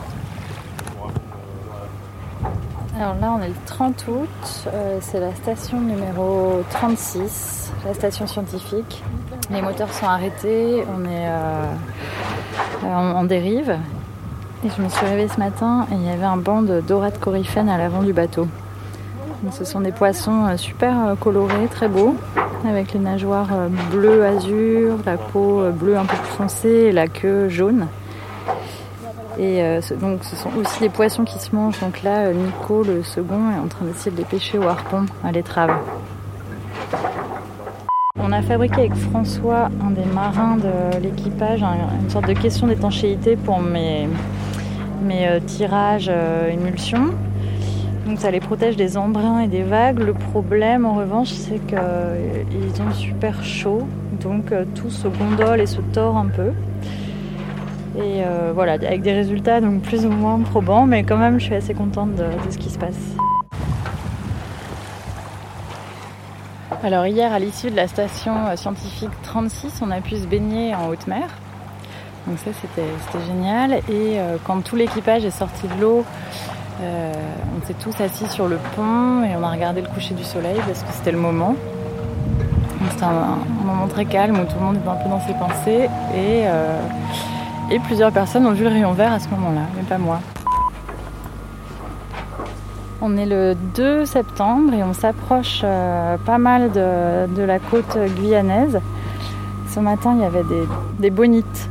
Alors 3.00 3.14
là, 3.18 3.34
on 3.34 3.42
est 3.42 3.48
le 3.48 3.54
30 3.64 4.04
août, 4.08 4.68
c'est 5.00 5.20
la 5.20 5.34
station 5.34 5.80
numéro 5.80 6.62
36, 6.68 7.72
la 7.86 7.94
station 7.94 8.26
scientifique. 8.26 9.02
Les 9.50 9.62
moteurs 9.62 9.90
sont 9.90 10.04
arrêtés, 10.04 10.84
on 10.86 11.06
est 11.06 11.28
euh, 11.30 11.64
en, 12.84 13.24
dérive. 13.24 13.74
Et 14.66 14.68
je 14.76 14.82
me 14.82 14.90
suis 14.90 15.06
réveillée 15.06 15.28
ce 15.28 15.38
matin 15.38 15.86
et 15.90 15.94
il 15.94 16.04
y 16.04 16.10
avait 16.10 16.26
un 16.26 16.36
banc 16.36 16.60
de 16.60 16.82
dorade 16.82 17.18
coryphène 17.18 17.70
à 17.70 17.78
l'avant 17.78 18.02
du 18.02 18.12
bateau. 18.12 18.46
ce 19.50 19.64
sont 19.64 19.80
des 19.80 19.92
poissons 19.92 20.44
euh, 20.48 20.58
super 20.58 21.06
euh, 21.06 21.14
colorés, 21.14 21.68
très 21.70 21.88
beaux, 21.88 22.14
avec 22.68 22.92
les 22.92 23.00
nageoires 23.00 23.48
bleu 23.90 24.26
azur, 24.26 24.98
la 25.06 25.16
peau 25.16 25.62
bleue 25.72 25.96
un 25.96 26.04
peu 26.04 26.18
plus 26.18 26.32
foncée 26.32 26.68
et 26.68 26.92
la 26.92 27.08
queue 27.08 27.48
jaune. 27.48 27.86
Et 29.42 29.62
donc 29.98 30.22
ce 30.22 30.36
sont 30.36 30.50
aussi 30.60 30.80
des 30.80 30.90
poissons 30.90 31.24
qui 31.24 31.38
se 31.38 31.56
mangent. 31.56 31.80
Donc 31.80 32.02
là, 32.02 32.30
Nico, 32.30 32.82
le 32.82 33.02
second, 33.02 33.50
est 33.56 33.58
en 33.58 33.68
train 33.68 33.86
d'essayer 33.86 34.10
de 34.10 34.18
les 34.18 34.24
pêcher 34.24 34.58
au 34.58 34.64
harpon 34.64 35.06
à 35.24 35.32
l'étrave. 35.32 35.70
On 38.22 38.32
a 38.32 38.42
fabriqué 38.42 38.80
avec 38.80 38.94
François, 38.94 39.70
un 39.82 39.90
des 39.90 40.04
marins 40.04 40.56
de 40.56 40.98
l'équipage, 41.00 41.62
une 41.62 42.10
sorte 42.10 42.28
de 42.28 42.34
question 42.34 42.66
d'étanchéité 42.66 43.34
pour 43.34 43.60
mes, 43.60 44.08
mes 45.02 45.26
euh, 45.26 45.40
tirages 45.40 46.10
euh, 46.12 46.50
émulsions. 46.50 47.14
Donc 48.06 48.18
ça 48.18 48.30
les 48.30 48.40
protège 48.40 48.76
des 48.76 48.96
embruns 48.96 49.40
et 49.40 49.48
des 49.48 49.62
vagues. 49.62 50.00
Le 50.00 50.12
problème 50.12 50.84
en 50.84 50.94
revanche 50.94 51.30
c'est 51.30 51.58
qu'ils 51.66 51.78
euh, 51.78 52.82
ont 52.88 52.92
super 52.92 53.42
chaud, 53.42 53.88
donc 54.20 54.52
tout 54.74 54.90
se 54.90 55.08
gondole 55.08 55.60
et 55.60 55.66
se 55.66 55.80
tord 55.80 56.16
un 56.16 56.26
peu. 56.26 56.52
Et 57.98 58.22
voilà, 58.54 58.74
avec 58.74 59.02
des 59.02 59.12
résultats 59.12 59.60
donc 59.60 59.82
plus 59.82 60.06
ou 60.06 60.10
moins 60.10 60.38
probants, 60.38 60.86
mais 60.86 61.02
quand 61.02 61.16
même 61.18 61.40
je 61.40 61.46
suis 61.46 61.54
assez 61.54 61.74
contente 61.74 62.14
de 62.14 62.50
ce 62.50 62.56
qui 62.56 62.70
se 62.70 62.78
passe. 62.78 63.16
Alors 66.82 67.06
hier, 67.06 67.30
à 67.30 67.38
l'issue 67.38 67.70
de 67.70 67.76
la 67.76 67.86
station 67.88 68.32
euh, 68.46 68.56
scientifique 68.56 69.10
36, 69.22 69.82
on 69.82 69.90
a 69.90 70.00
pu 70.00 70.16
se 70.16 70.26
baigner 70.26 70.74
en 70.74 70.88
haute 70.88 71.06
mer. 71.06 71.28
Donc 72.26 72.38
ça, 72.38 72.52
c'était 72.58 72.88
génial. 73.26 73.72
Et 73.90 74.18
euh, 74.18 74.38
quand 74.46 74.64
tout 74.64 74.76
l'équipage 74.76 75.26
est 75.26 75.30
sorti 75.30 75.68
de 75.68 75.78
l'eau, 75.78 76.06
euh, 76.80 77.12
on 77.54 77.66
s'est 77.66 77.74
tous 77.74 78.00
assis 78.00 78.26
sur 78.28 78.48
le 78.48 78.56
pont 78.74 79.22
et 79.24 79.36
on 79.36 79.42
a 79.42 79.50
regardé 79.50 79.82
le 79.82 79.88
coucher 79.88 80.14
du 80.14 80.24
soleil 80.24 80.56
parce 80.66 80.82
que 80.82 80.92
c'était 80.92 81.12
le 81.12 81.18
moment. 81.18 81.54
C'était 82.92 83.04
un, 83.04 83.36
moment 83.62 83.86
très 83.86 84.06
calme 84.06 84.40
où 84.40 84.44
tout 84.44 84.58
le 84.58 84.64
monde 84.64 84.76
était 84.76 84.88
un 84.88 84.94
peu 84.94 85.10
dans 85.10 85.20
ses 85.20 85.34
pensées 85.34 85.90
et, 86.16 86.44
et 87.70 87.78
plusieurs 87.78 88.12
personnes 88.12 88.46
ont 88.46 88.52
vu 88.52 88.64
le 88.64 88.70
rayon 88.70 88.92
vert 88.92 89.12
à 89.12 89.20
ce 89.20 89.28
moment-là, 89.28 89.62
mais 89.76 89.82
pas 89.82 89.98
moi. 89.98 90.20
On 93.00 93.16
est 93.16 93.26
le 93.26 93.54
2 93.76 94.04
septembre 94.04 94.74
et 94.74 94.82
on 94.82 94.92
s'approche 94.92 95.62
euh, 95.64 96.18
pas 96.18 96.38
mal 96.38 96.70
de, 96.72 97.42
la 97.42 97.58
côte 97.58 97.96
guyanaise. 98.16 98.80
Ce 99.68 99.80
matin, 99.80 100.14
il 100.16 100.22
y 100.22 100.24
avait 100.24 100.44
des, 100.98 101.10
bonites 101.10 101.70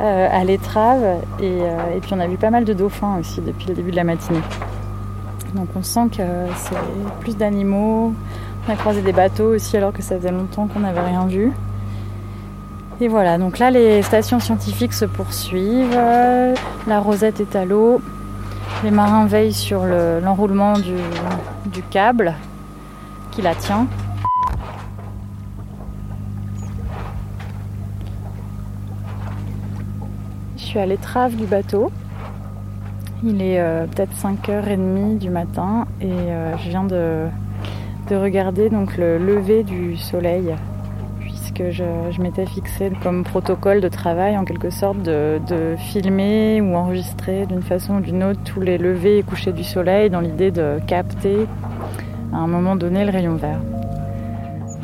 euh, 0.00 0.28
à 0.30 0.44
l'étrave 0.44 1.02
euh, 1.40 1.96
et, 1.96 2.00
puis 2.00 2.12
on 2.12 2.20
a 2.20 2.26
vu 2.26 2.36
pas 2.36 2.50
mal 2.50 2.64
de 2.64 2.72
dauphins 2.72 3.18
aussi 3.20 3.40
depuis 3.40 3.68
le 3.68 3.74
début 3.74 3.92
de 3.92 3.96
la 3.96 4.04
matinée. 4.04 4.42
Donc 5.54 5.68
on 5.76 5.82
sent 5.82 6.08
que 6.10 6.22
c'est 6.56 6.76
plus 7.20 7.36
d'animaux. 7.36 8.12
On 8.68 8.72
a 8.72 8.76
croisé 8.76 9.00
des 9.00 9.12
bateaux 9.12 9.54
aussi 9.54 9.76
alors 9.76 9.92
que 9.92 10.02
ça 10.02 10.16
faisait 10.16 10.32
longtemps 10.32 10.66
qu'on 10.66 10.80
n'avait 10.80 11.00
rien 11.00 11.24
vu. 11.26 11.52
Et 13.00 13.08
voilà, 13.08 13.38
donc 13.38 13.58
là 13.58 13.70
les 13.70 14.02
stations 14.02 14.38
scientifiques 14.38 14.92
se 14.92 15.04
poursuivent. 15.04 15.98
La 16.86 17.00
rosette 17.00 17.40
est 17.40 17.56
à 17.56 17.64
l'eau. 17.64 18.00
Les 18.84 18.90
marins 18.90 19.26
veillent 19.26 19.52
sur 19.52 19.84
l'enroulement 19.84 20.74
du, 20.74 21.82
câble 21.90 22.34
qui 23.30 23.42
la 23.42 23.54
tient. 23.54 23.86
Je 30.56 30.62
suis 30.62 30.78
à 30.78 30.86
l'étrave 30.86 31.34
du 31.34 31.46
bateau. 31.46 31.90
Il 33.24 33.40
est 33.42 33.58
euh, 33.58 33.86
peut-être 33.86 34.12
5h30 34.12 35.18
du 35.18 35.30
matin 35.30 35.86
et 36.00 36.10
euh, 36.10 36.56
je 36.58 36.68
viens 36.68 36.84
de, 36.84 37.26
de, 38.10 38.16
regarder 38.16 38.68
donc 38.68 38.98
le 38.98 39.16
lever 39.16 39.62
du 39.62 39.96
soleil 39.96 40.54
que 41.54 41.70
je, 41.70 41.84
m'étais 42.20 42.46
fixé 42.46 42.90
comme 43.02 43.24
protocole 43.24 43.80
de 43.80 43.88
travail 43.88 44.36
en 44.36 44.44
quelque 44.44 44.70
sorte 44.70 44.98
de, 45.02 45.40
filmer 45.78 46.60
ou 46.60 46.74
enregistrer 46.74 47.46
d'une 47.46 47.62
façon 47.62 47.96
ou 47.96 48.00
d'une 48.00 48.24
autre 48.24 48.40
tous 48.44 48.60
les 48.60 48.78
levées 48.78 49.18
et 49.18 49.22
couchers 49.22 49.52
du 49.52 49.64
soleil 49.64 50.10
dans 50.10 50.20
l'idée 50.20 50.50
de 50.50 50.78
capter 50.86 51.46
à 52.32 52.38
un 52.38 52.46
moment 52.46 52.76
donné 52.76 53.04
le 53.04 53.10
rayon 53.10 53.36
vert. 53.36 53.60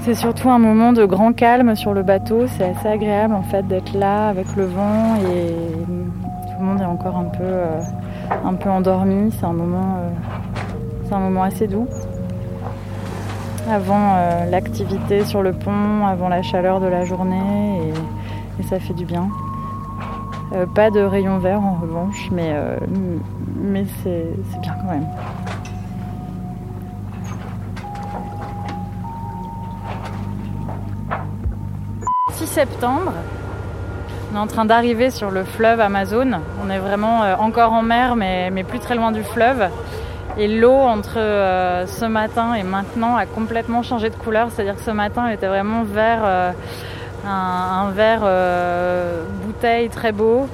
C'est 0.01 0.15
surtout 0.15 0.49
un 0.49 0.59
moment 0.59 0.93
de 0.93 1.05
grand 1.05 1.33
calme 1.33 1.77
sur 1.77 1.93
le 1.93 2.03
bateau, 2.03 2.47
c'est 2.47 2.65
assez 2.65 2.89
agréable 2.89 3.35
en 3.35 3.43
fait 3.43 3.67
d'être 3.67 3.93
là 3.95 4.29
avec 4.29 4.47
le 4.57 4.65
vent 4.65 5.17
et 5.17 5.53
tout 5.87 6.61
le 6.61 6.65
monde 6.65 6.81
est 6.81 6.87
encore 6.87 7.17
un 7.17 7.25
peu, 7.25 7.43
euh, 7.43 7.81
un 8.45 8.55
peu 8.55 8.71
endormi, 8.71 9.31
c'est 9.33 9.45
un 9.45 9.55
euh, 9.59 10.11
c'est 11.07 11.15
un 11.15 11.21
moment 11.21 11.43
assez 11.43 11.67
doux. 11.67 11.89
Avant 13.71 14.17
euh, 14.17 14.47
l'activité 14.51 15.25
sur 15.25 15.43
le 15.43 15.53
pont, 15.53 16.07
avant 16.07 16.29
la 16.29 16.43
chaleur 16.43 16.81
de 16.81 16.87
la 16.87 17.05
journée 17.05 17.93
et, 18.59 18.63
ça 18.65 18.79
fait 18.79 18.93
du 18.93 19.07
bien. 19.07 19.29
Euh, 20.53 20.67
pas 20.67 20.91
de 20.91 21.01
rayon 21.01 21.39
vert 21.39 21.61
en 21.61 21.79
revanche, 21.81 22.29
mais, 22.31 22.51
euh, 22.53 22.77
c'est 24.03 24.61
bien 24.61 24.75
quand 24.83 24.91
même. 24.91 25.07
6 32.33 32.47
septembre, 32.47 33.13
on 34.33 34.37
est 34.37 34.41
en 34.41 34.47
train 34.47 34.67
d'arriver 34.67 35.11
sur 35.11 35.31
le 35.31 35.45
fleuve 35.45 35.81
Amazon. 35.81 36.33
On 36.65 36.71
est 36.71 36.79
vraiment 36.79 37.21
encore 37.39 37.73
en 37.73 37.83
mer, 37.83 38.15
mais 38.17 38.65
plus 38.65 38.79
très 38.79 38.95
loin 38.95 39.13
du 39.13 39.23
fleuve. 39.23 39.71
Et 40.41 40.49
l'eau 40.49 40.73
entre 40.73 41.19
euh, 41.19 41.87
ce 41.87 42.07
matin 42.07 42.55
et 42.55 42.63
maintenant 42.63 43.15
a 43.15 43.27
complètement 43.27 43.83
changé 43.83 44.09
de 44.09 44.15
couleur. 44.15 44.49
C'est-à-dire 44.51 44.75
que 44.75 44.81
ce 44.81 44.91
matin, 44.91 45.27
elle 45.27 45.35
était 45.35 45.47
vraiment 45.47 45.83
vert, 45.83 46.23
euh, 46.25 46.53
un, 47.27 47.91
vert 47.91 48.23
euh, 48.25 49.23
bouteille 49.45 49.91
très 49.91 50.13
beau. 50.13 50.49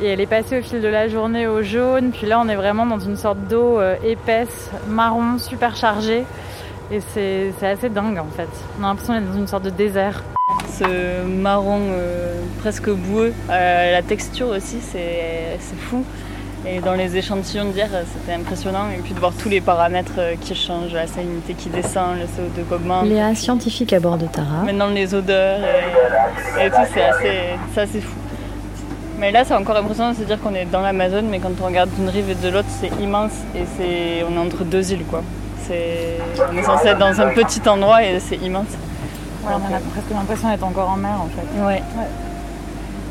Et 0.00 0.06
elle 0.06 0.20
est 0.20 0.26
passée 0.26 0.58
au 0.58 0.62
fil 0.62 0.82
de 0.82 0.88
la 0.88 1.06
journée 1.06 1.46
au 1.46 1.62
jaune. 1.62 2.10
Puis 2.10 2.26
là, 2.26 2.40
on 2.40 2.48
est 2.48 2.56
vraiment 2.56 2.84
dans 2.84 2.98
une 2.98 3.16
sorte 3.16 3.38
d'eau 3.48 3.78
épaisse, 4.02 4.72
marron, 4.88 5.38
super 5.38 5.76
chargée. 5.76 6.24
Et 6.90 7.00
c'est 7.00 7.52
assez 7.62 7.88
dingue 7.88 8.18
en 8.18 8.36
fait. 8.36 8.48
On 8.80 8.84
a 8.84 8.88
l'impression 8.88 9.14
d'être 9.14 9.30
dans 9.30 9.38
une 9.38 9.46
sorte 9.46 9.62
de 9.62 9.70
désert. 9.70 10.24
Ce 10.68 11.24
marron 11.24 11.80
presque 12.60 12.90
boueux, 12.90 13.32
la 13.48 14.02
texture 14.02 14.48
aussi, 14.48 14.80
c'est 14.80 15.58
fou. 15.78 16.04
Et 16.68 16.80
dans 16.80 16.94
les 16.94 17.16
échantillons 17.16 17.66
d'hier, 17.66 17.88
euh, 17.94 18.02
c'était 18.12 18.34
impressionnant. 18.36 18.88
Et 18.90 19.00
puis 19.00 19.14
de 19.14 19.20
voir 19.20 19.32
tous 19.40 19.48
les 19.48 19.60
paramètres 19.60 20.12
euh, 20.18 20.34
qui 20.40 20.54
changent, 20.54 20.92
la 20.92 21.06
salinité 21.06 21.54
qui 21.54 21.68
descend, 21.68 22.16
le 22.18 22.24
CO2 22.24 22.66
qui 22.68 22.74
augmente. 22.74 23.06
Léa, 23.06 23.34
scientifique 23.34 23.92
à 23.92 24.00
bord 24.00 24.16
de 24.16 24.26
Tara. 24.26 24.62
Maintenant 24.64 24.88
les 24.88 25.14
odeurs 25.14 25.60
et, 25.60 26.66
et 26.66 26.70
tout, 26.70 26.76
c'est 26.92 27.02
assez, 27.04 27.40
c'est 27.74 27.80
assez 27.82 28.00
fou. 28.00 28.16
Mais 29.18 29.30
là, 29.30 29.44
c'est 29.44 29.54
encore 29.54 29.76
impressionnant 29.76 30.10
de 30.12 30.16
se 30.16 30.22
dire 30.24 30.40
qu'on 30.40 30.54
est 30.54 30.66
dans 30.66 30.80
l'Amazon, 30.82 31.22
mais 31.30 31.38
quand 31.38 31.52
on 31.62 31.66
regarde 31.66 31.88
d'une 31.96 32.08
rive 32.08 32.28
et 32.30 32.34
de 32.34 32.48
l'autre, 32.50 32.68
c'est 32.80 32.90
immense 33.02 33.32
et 33.54 33.64
c'est, 33.78 34.24
on 34.28 34.34
est 34.36 34.38
entre 34.46 34.64
deux 34.64 34.92
îles, 34.92 35.04
quoi. 35.08 35.22
On 35.68 36.56
est 36.56 36.62
censé 36.62 36.88
être 36.88 36.98
dans 36.98 37.20
un 37.20 37.28
petit 37.30 37.66
endroit 37.68 38.02
et 38.04 38.20
c'est 38.20 38.36
immense. 38.36 38.66
Ouais, 39.44 39.52
on 39.54 39.74
a 39.74 39.78
presque 39.78 40.10
l'impression 40.12 40.48
d'être 40.50 40.64
encore 40.64 40.90
en 40.90 40.96
mer 40.96 41.18
en 41.20 41.28
fait. 41.28 41.60
Ouais. 41.64 41.82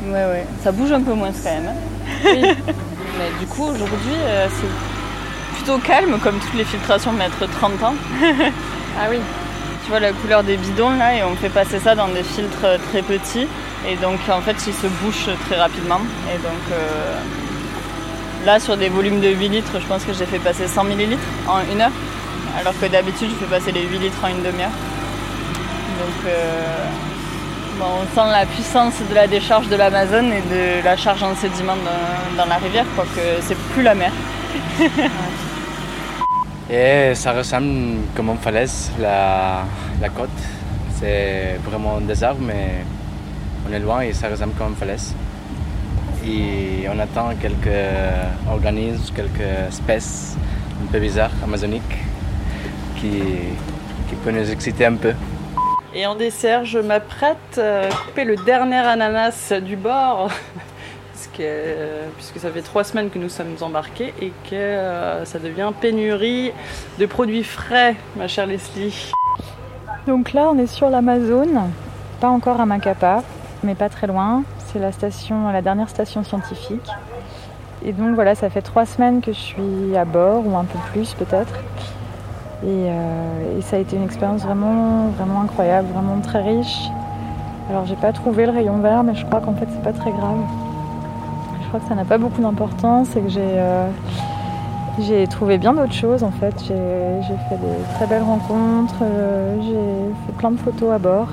Ouais, 0.06 0.24
ouais. 0.32 0.46
Ça 0.62 0.72
bouge 0.72 0.92
un 0.92 1.00
peu 1.02 1.12
moins 1.12 1.30
quand 1.32 1.50
même. 1.50 1.68
hein. 1.68 2.54
Mais 3.18 3.30
du 3.40 3.46
coup, 3.46 3.64
aujourd'hui, 3.64 4.14
euh, 4.14 4.46
c'est 4.50 5.56
plutôt 5.56 5.78
calme, 5.78 6.18
comme 6.22 6.38
toutes 6.38 6.54
les 6.54 6.64
filtrations 6.64 7.12
mettre 7.12 7.48
30 7.48 7.82
ans. 7.82 7.94
ah 9.00 9.06
oui. 9.10 9.18
Tu 9.84 9.90
vois 9.90 10.00
la 10.00 10.12
couleur 10.12 10.42
des 10.42 10.56
bidons 10.56 10.90
là, 10.90 11.16
et 11.16 11.22
on 11.22 11.36
fait 11.36 11.48
passer 11.48 11.78
ça 11.78 11.94
dans 11.94 12.08
des 12.08 12.22
filtres 12.22 12.66
très 12.90 13.02
petits. 13.02 13.46
Et 13.88 13.96
donc, 13.96 14.18
en 14.28 14.40
fait, 14.40 14.56
ils 14.66 14.74
se 14.74 14.86
bouchent 14.86 15.30
très 15.46 15.56
rapidement. 15.56 16.00
Et 16.34 16.38
donc, 16.38 16.60
euh, 16.72 17.14
là, 18.44 18.58
sur 18.58 18.76
des 18.76 18.88
volumes 18.88 19.20
de 19.20 19.28
8 19.28 19.48
litres, 19.48 19.78
je 19.80 19.86
pense 19.86 20.04
que 20.04 20.12
j'ai 20.12 20.26
fait 20.26 20.40
passer 20.40 20.66
100 20.66 20.84
millilitres 20.84 21.22
en 21.46 21.60
une 21.72 21.80
heure. 21.80 21.92
Alors 22.58 22.72
que 22.80 22.86
d'habitude, 22.86 23.28
je 23.30 23.44
fais 23.44 23.50
passer 23.50 23.70
les 23.70 23.82
8 23.82 23.98
litres 23.98 24.18
en 24.24 24.28
une 24.28 24.42
demi-heure. 24.42 24.70
Donc, 26.00 26.26
euh, 26.26 26.86
bon, 27.78 27.86
on 28.02 28.06
sent 28.14 28.30
la 28.30 28.46
puissance 28.46 28.94
de 29.08 29.14
la 29.14 29.26
décharge 29.26 29.68
de 29.68 29.76
l'Amazon 29.76 30.30
et 30.30 30.42
de 30.54 30.84
la 30.84 30.96
charge 30.96 31.22
en 31.22 31.34
sédiment 31.34 31.76
dans, 32.36 32.46
la 32.46 32.56
rivière, 32.56 32.86
quoi, 32.94 33.04
que 33.04 33.40
c'est 33.40 33.56
plus 33.72 33.82
la 33.82 33.94
mer. 33.94 34.12
Et 36.68 37.14
ça 37.14 37.32
ressemble 37.32 38.00
comme 38.16 38.30
une 38.30 38.38
falaise, 38.38 38.90
la, 38.98 39.64
la 40.00 40.08
côte. 40.08 40.30
C'est 40.98 41.60
vraiment 41.64 41.98
un 41.98 42.00
désert, 42.00 42.34
mais 42.40 42.84
on 43.68 43.72
est 43.72 43.78
loin 43.78 44.00
et 44.00 44.12
ça 44.12 44.28
ressemble 44.28 44.54
comme 44.54 44.70
une 44.70 44.74
falaise. 44.74 45.14
Et 46.26 46.88
on 46.92 46.98
attend 46.98 47.30
quelques 47.40 47.68
organismes, 48.50 49.14
quelques 49.14 49.68
espèces 49.68 50.36
un 50.82 50.86
peu 50.90 50.98
bizarres, 50.98 51.30
amazoniques, 51.44 51.98
qui, 52.96 53.12
qui 54.08 54.14
peuvent 54.24 54.34
nous 54.34 54.50
exciter 54.50 54.86
un 54.86 54.96
peu. 54.96 55.12
Et 55.98 56.06
en 56.06 56.14
dessert, 56.14 56.66
je 56.66 56.78
m'apprête 56.78 57.58
à 57.58 57.88
couper 57.88 58.24
le 58.24 58.36
dernier 58.36 58.76
ananas 58.76 59.52
du 59.62 59.76
bord. 59.76 60.30
Euh, 61.38 62.06
puisque 62.16 62.38
ça 62.38 62.50
fait 62.50 62.62
trois 62.62 62.82
semaines 62.82 63.10
que 63.10 63.18
nous 63.18 63.28
sommes 63.28 63.56
embarqués 63.60 64.14
et 64.22 64.32
que 64.48 64.54
euh, 64.54 65.24
ça 65.26 65.38
devient 65.38 65.70
pénurie 65.78 66.50
de 66.98 67.04
produits 67.04 67.44
frais, 67.44 67.94
ma 68.16 68.26
chère 68.26 68.46
Leslie. 68.46 69.12
Donc 70.06 70.32
là, 70.32 70.48
on 70.50 70.58
est 70.58 70.66
sur 70.66 70.88
l'Amazon, 70.88 71.70
pas 72.22 72.28
encore 72.28 72.58
à 72.58 72.64
Macapa, 72.64 73.22
mais 73.62 73.74
pas 73.74 73.90
très 73.90 74.06
loin. 74.06 74.44
C'est 74.72 74.78
la 74.78 75.60
dernière 75.60 75.90
station 75.90 76.24
scientifique. 76.24 76.88
Et 77.84 77.92
donc 77.92 78.14
voilà, 78.14 78.34
ça 78.34 78.48
fait 78.48 78.62
trois 78.62 78.86
semaines 78.86 79.20
que 79.20 79.32
je 79.32 79.38
suis 79.38 79.94
à 79.94 80.06
bord, 80.06 80.46
ou 80.46 80.56
un 80.56 80.64
peu 80.64 80.78
plus 80.92 81.12
peut-être. 81.12 81.52
Et, 82.62 82.68
euh, 82.68 83.58
et 83.58 83.62
ça 83.62 83.76
a 83.76 83.78
été 83.78 83.96
une 83.96 84.04
expérience 84.04 84.42
vraiment, 84.42 85.08
vraiment 85.18 85.42
incroyable, 85.42 85.88
vraiment 85.92 86.20
très 86.20 86.42
riche. 86.42 86.88
Alors 87.68 87.84
j'ai 87.84 87.96
pas 87.96 88.12
trouvé 88.12 88.46
le 88.46 88.52
rayon 88.52 88.78
vert, 88.78 89.02
mais 89.02 89.14
je 89.14 89.24
crois 89.26 89.40
qu'en 89.40 89.54
fait 89.54 89.66
c'est 89.70 89.82
pas 89.82 89.92
très 89.92 90.12
grave. 90.12 90.38
Je 91.62 91.68
crois 91.68 91.80
que 91.80 91.88
ça 91.88 91.94
n'a 91.94 92.04
pas 92.04 92.16
beaucoup 92.16 92.40
d'importance 92.40 93.16
et 93.16 93.20
que 93.20 93.28
j'ai 93.28 93.40
euh, 93.42 93.90
trouvé 95.28 95.58
bien 95.58 95.74
d'autres 95.74 95.92
choses 95.92 96.22
en 96.22 96.30
fait. 96.30 96.54
J'ai 96.60 97.36
fait 97.48 97.56
des 97.56 97.94
très 97.96 98.06
belles 98.06 98.22
rencontres, 98.22 98.94
euh, 99.02 99.56
j'ai 99.62 100.26
fait 100.26 100.32
plein 100.38 100.52
de 100.52 100.58
photos 100.58 100.92
à 100.92 100.98
bord. 100.98 101.28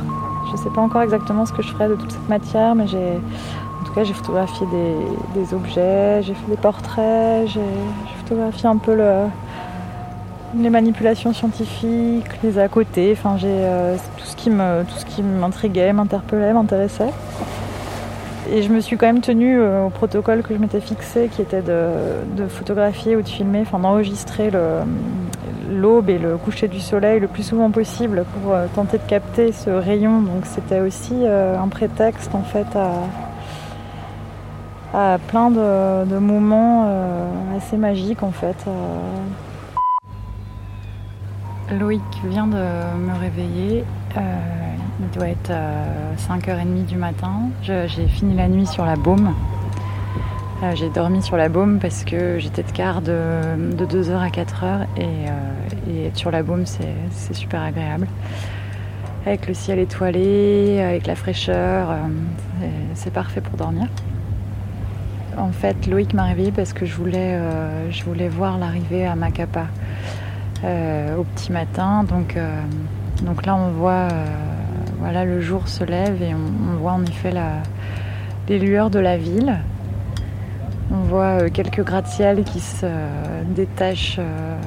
Je 0.52 0.58
sais 0.58 0.70
pas 0.72 0.82
encore 0.82 1.04
exactement 1.04 1.46
ce 1.46 1.54
que 1.54 1.62
je 1.62 1.70
ferai 1.70 1.88
de 1.88 1.96
toute 1.96 2.12
cette 2.12 2.30
matière, 2.30 2.74
mais 2.76 2.88
j'ai 2.88 2.98
en 3.82 3.86
tout 3.86 3.94
cas 3.94 4.04
j'ai 4.04 4.14
photographié 4.14 4.66
des, 5.36 5.54
objets, 5.54 6.22
j'ai 6.24 6.34
fait 6.34 6.50
des 6.50 6.58
portraits, 6.58 7.48
j'ai 7.48 7.62
photographié 8.20 8.68
un 8.68 8.78
peu 8.78 8.96
le, 8.96 9.26
les 10.56 10.70
manipulations 10.70 11.34
scientifiques, 11.34 12.28
les 12.44 12.60
à 12.60 12.68
côté, 12.68 13.16
enfin 13.18 13.38
j'ai 13.38 13.48
euh, 13.50 13.96
tout 14.18 14.26
ce 14.26 14.36
qui 14.36 14.50
me 14.50 14.84
tout 14.84 14.96
ce 14.98 15.06
qui 15.06 15.24
m'intriguait, 15.24 15.94
m'interpellait, 15.94 16.54
m'intéressait. 16.54 17.12
Et 18.52 18.62
je 18.62 18.70
me 18.70 18.82
suis 18.82 18.98
quand 18.98 19.06
même 19.06 19.22
tenue 19.22 19.60
euh, 19.60 19.86
au 19.86 19.90
protocole 19.90 20.44
que 20.44 20.54
je 20.54 20.60
m'étais 20.60 20.82
fixé, 20.82 21.30
qui 21.34 21.42
était 21.42 21.62
de, 21.62 21.90
de 22.36 22.48
photographier 22.48 23.16
ou 23.16 23.22
de 23.22 23.28
filmer, 23.28 23.62
enfin 23.62 23.80
d'enregistrer 23.80 24.52
l'aube 25.72 26.10
et 26.10 26.20
le 26.20 26.38
coucher 26.38 26.68
du 26.68 26.80
soleil 26.80 27.20
le 27.20 27.28
plus 27.28 27.44
souvent 27.44 27.72
possible 27.72 28.26
pour 28.34 28.54
euh, 28.54 28.68
tenter 28.76 28.98
de 28.98 29.08
capter 29.08 29.52
ce 29.54 29.70
rayon. 29.70 30.22
Donc 30.22 30.46
c'était 30.46 30.82
aussi 30.82 31.26
un 31.26 31.68
prétexte 31.68 32.36
en 32.36 32.44
fait 32.44 32.68
à, 34.94 35.14
à 35.14 35.18
plein 35.18 35.50
de, 35.50 36.20
moments 36.20 36.88
assez 37.56 37.78
magiques 37.78 38.22
en 38.24 38.32
fait. 38.32 38.68
Loïc 41.72 42.02
vient 42.26 42.48
de 42.48 42.58
me 42.58 43.20
réveiller. 43.20 43.84
Euh, 44.18 44.22
il 45.00 45.10
doit 45.18 45.30
être 45.30 45.50
euh, 45.50 46.14
5h30 46.18 46.86
du 46.86 46.98
matin. 46.98 47.50
J'ai 47.64 48.08
fini 48.08 48.36
la 48.36 48.48
nuit 48.48 48.68
sur 48.68 48.86
la 48.86 48.96
baume. 48.96 49.34
Euh, 50.64 50.72
J'ai 50.76 50.90
dormi 50.90 51.22
sur 51.22 51.36
la 51.38 51.50
baume 51.50 51.80
parce 51.80 52.04
que 52.04 52.38
j'étais 52.40 52.64
de 52.64 52.72
quart 52.72 53.02
de, 53.02 53.74
de 53.76 53.86
2h 53.86 54.18
à 54.18 54.28
4h 54.30 54.86
et, 54.98 55.04
euh, 55.04 56.08
être 56.08 56.16
sur 56.18 56.32
la 56.32 56.44
baume 56.44 56.66
c'est 56.66 57.34
super 57.34 57.62
agréable. 57.62 58.08
Avec 59.26 59.48
le 59.48 59.54
ciel 59.54 59.80
étoilé, 59.80 60.82
avec 60.82 61.08
la 61.08 61.16
fraîcheur, 61.16 61.90
euh, 61.92 61.96
c'est- 62.94 63.10
parfait 63.12 63.42
pour 63.42 63.58
dormir. 63.58 63.88
En 65.38 65.52
fait, 65.52 65.88
Loïc 65.88 66.14
m'a 66.14 66.24
réveillée 66.24 66.52
parce 66.52 66.74
que 66.74 66.86
je 66.86 66.94
voulais, 66.96 67.36
euh, 67.40 67.90
je 67.92 68.04
voulais 68.04 68.28
voir 68.28 68.58
l'arrivée 68.58 69.06
à 69.06 69.16
Macapa 69.16 69.62
euh, 69.62 69.64
au 70.64 71.24
petit 71.24 71.52
matin. 71.52 72.04
Donc, 72.04 72.38
euh, 72.38 72.62
donc 73.24 73.46
là, 73.46 73.56
on 73.56 73.72
voit, 73.72 74.10
euh, 74.12 74.26
voilà, 75.00 75.26
le 75.26 75.40
jour 75.42 75.68
se 75.68 75.84
lève 75.84 76.22
et 76.22 76.34
on, 76.34 76.78
voit 76.78 76.94
en 76.94 77.06
effet 77.06 77.32
la, 77.32 77.64
les 78.50 78.60
lueurs 78.60 78.90
de 78.90 79.00
la 79.00 79.18
ville. 79.18 79.60
On 80.92 81.02
voit 81.02 81.44
euh, 81.44 81.50
quelques 81.50 81.84
gratte-ciels 81.84 82.44
qui 82.44 82.60
se 82.60 82.86
euh, 82.86 83.44
détachent 83.48 84.18
euh, 84.20 84.58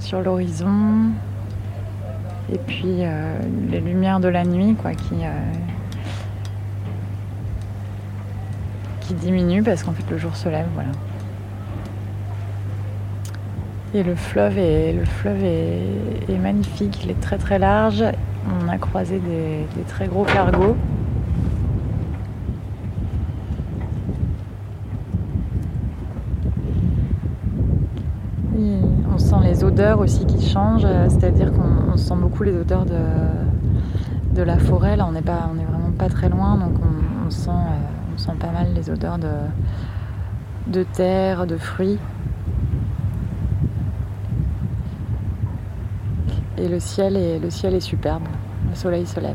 sur 0.00 0.20
l'horizon. 0.20 1.10
Et 2.52 2.58
puis 2.58 2.98
euh, 3.00 3.38
les 3.70 3.80
lumières 3.80 4.20
de 4.20 4.28
la 4.28 4.44
nuit, 4.44 4.74
quoi, 4.74 4.92
qui, 4.92 5.14
euh, 5.22 5.52
qui 9.00 9.14
diminuent 9.14 9.62
parce 9.62 9.82
qu'en 9.82 9.92
fait 9.92 10.08
le 10.10 10.18
jour 10.18 10.36
se 10.36 10.48
lève, 10.48 10.66
voilà. 10.74 10.90
Et 13.94 14.02
le 14.02 14.14
fleuve 14.14 14.56
est, 14.58 16.38
magnifique, 16.40 17.04
il 17.04 17.10
est 17.10 17.20
très 17.20 17.36
très 17.36 17.58
large. 17.58 18.02
On 18.64 18.68
a 18.68 18.78
croisé 18.78 19.18
des, 19.20 19.82
très 19.86 20.06
gros 20.06 20.24
cargos. 20.24 20.76
On 29.14 29.18
sent 29.18 29.36
les 29.44 29.62
odeurs 29.62 29.98
aussi 29.98 30.24
qui 30.24 30.48
changent, 30.48 30.86
c'est-à-dire 31.08 31.52
qu'on 31.52 31.96
sent 31.98 32.14
beaucoup 32.16 32.44
les 32.44 32.56
odeurs 32.56 32.86
de, 32.86 34.34
de 34.34 34.42
la 34.42 34.58
forêt. 34.58 34.96
Là, 34.96 35.06
on 35.06 35.12
n'est 35.12 35.20
on 35.20 35.54
vraiment 35.54 35.92
pas 35.98 36.08
très 36.08 36.30
loin, 36.30 36.56
donc 36.56 36.72
on, 37.26 37.30
sent, 37.30 37.50
on 37.50 38.18
sent 38.18 38.32
pas 38.40 38.52
mal 38.52 38.68
les 38.74 38.88
odeurs 38.88 39.18
de, 39.18 39.28
de 40.68 40.82
terre, 40.82 41.46
de 41.46 41.58
fruits. 41.58 41.98
Et 46.62 46.68
le 46.68 46.78
ciel 46.78 47.16
est, 47.16 47.80
superbe. 47.80 48.22
Le 48.70 48.76
soleil 48.76 49.04
se 49.04 49.18
lève. 49.18 49.34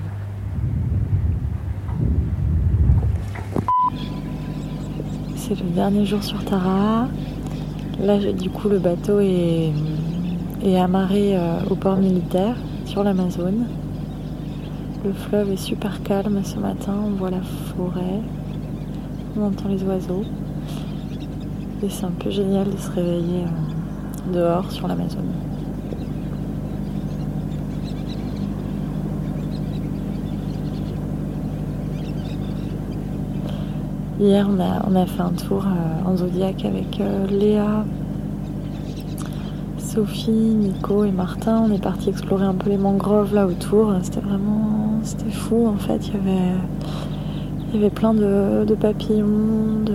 C'est 5.36 5.60
le 5.60 5.70
dernier 5.72 6.06
jour 6.06 6.24
sur 6.24 6.42
Tara. 6.46 7.10
Là, 8.00 8.18
du 8.32 8.50
coup, 8.50 8.70
le 8.70 8.80
bateau 8.80 9.20
est, 9.20 9.74
est 10.64 10.80
amarré 10.80 11.36
euh, 11.36 11.60
au 11.70 11.76
port 11.76 11.98
militaire 11.98 12.56
sur 12.86 13.04
l'Amazone. 13.04 13.68
Le 15.04 15.12
fleuve 15.12 15.52
est 15.52 15.58
super 15.58 16.02
calme 16.04 16.40
ce 16.46 16.58
matin. 16.58 16.94
On 17.08 17.10
voit 17.10 17.32
la 17.32 17.42
forêt. 17.42 18.22
On 19.38 19.48
entend 19.48 19.68
les 19.68 19.84
oiseaux. 19.84 20.24
Et 21.84 21.90
c'est 21.90 22.06
un 22.06 22.12
peu 22.12 22.30
génial 22.30 22.72
de 22.72 22.78
se 22.78 22.90
réveiller 22.92 23.44
euh, 23.44 24.34
dehors 24.34 24.72
sur 24.72 24.88
l'Amazone. 24.88 25.47
Hier, 34.20 34.48
on 34.50 34.60
a, 34.60 34.84
on 34.90 34.96
a 34.96 35.06
fait 35.06 35.22
un 35.22 35.30
tour 35.30 35.64
euh, 35.68 36.10
en 36.10 36.18
Zodiac 36.18 36.66
avec 36.66 37.00
euh, 37.00 37.28
Léa, 37.28 37.86
Sophie, 39.78 40.32
Nico 40.32 41.04
et 41.04 41.12
Martin. 41.12 41.64
On 41.68 41.72
est 41.72 41.82
parti 41.82 42.10
explorer 42.10 42.46
un 42.46 42.56
peu 42.56 42.72
les 42.72 42.80
mangroves 42.80 43.36
là 43.36 43.46
autour. 43.46 43.94
C'était 44.02 44.22
vraiment 44.22 45.00
c'était 45.04 45.30
fou 45.30 45.68
en 45.68 45.78
fait. 45.78 46.08
Il 46.08 46.14
y 46.16 46.18
avait, 46.18 46.52
il 47.70 47.76
y 47.76 47.78
avait 47.78 47.92
plein 47.92 48.16
de, 48.16 48.74
papillons, 48.74 49.86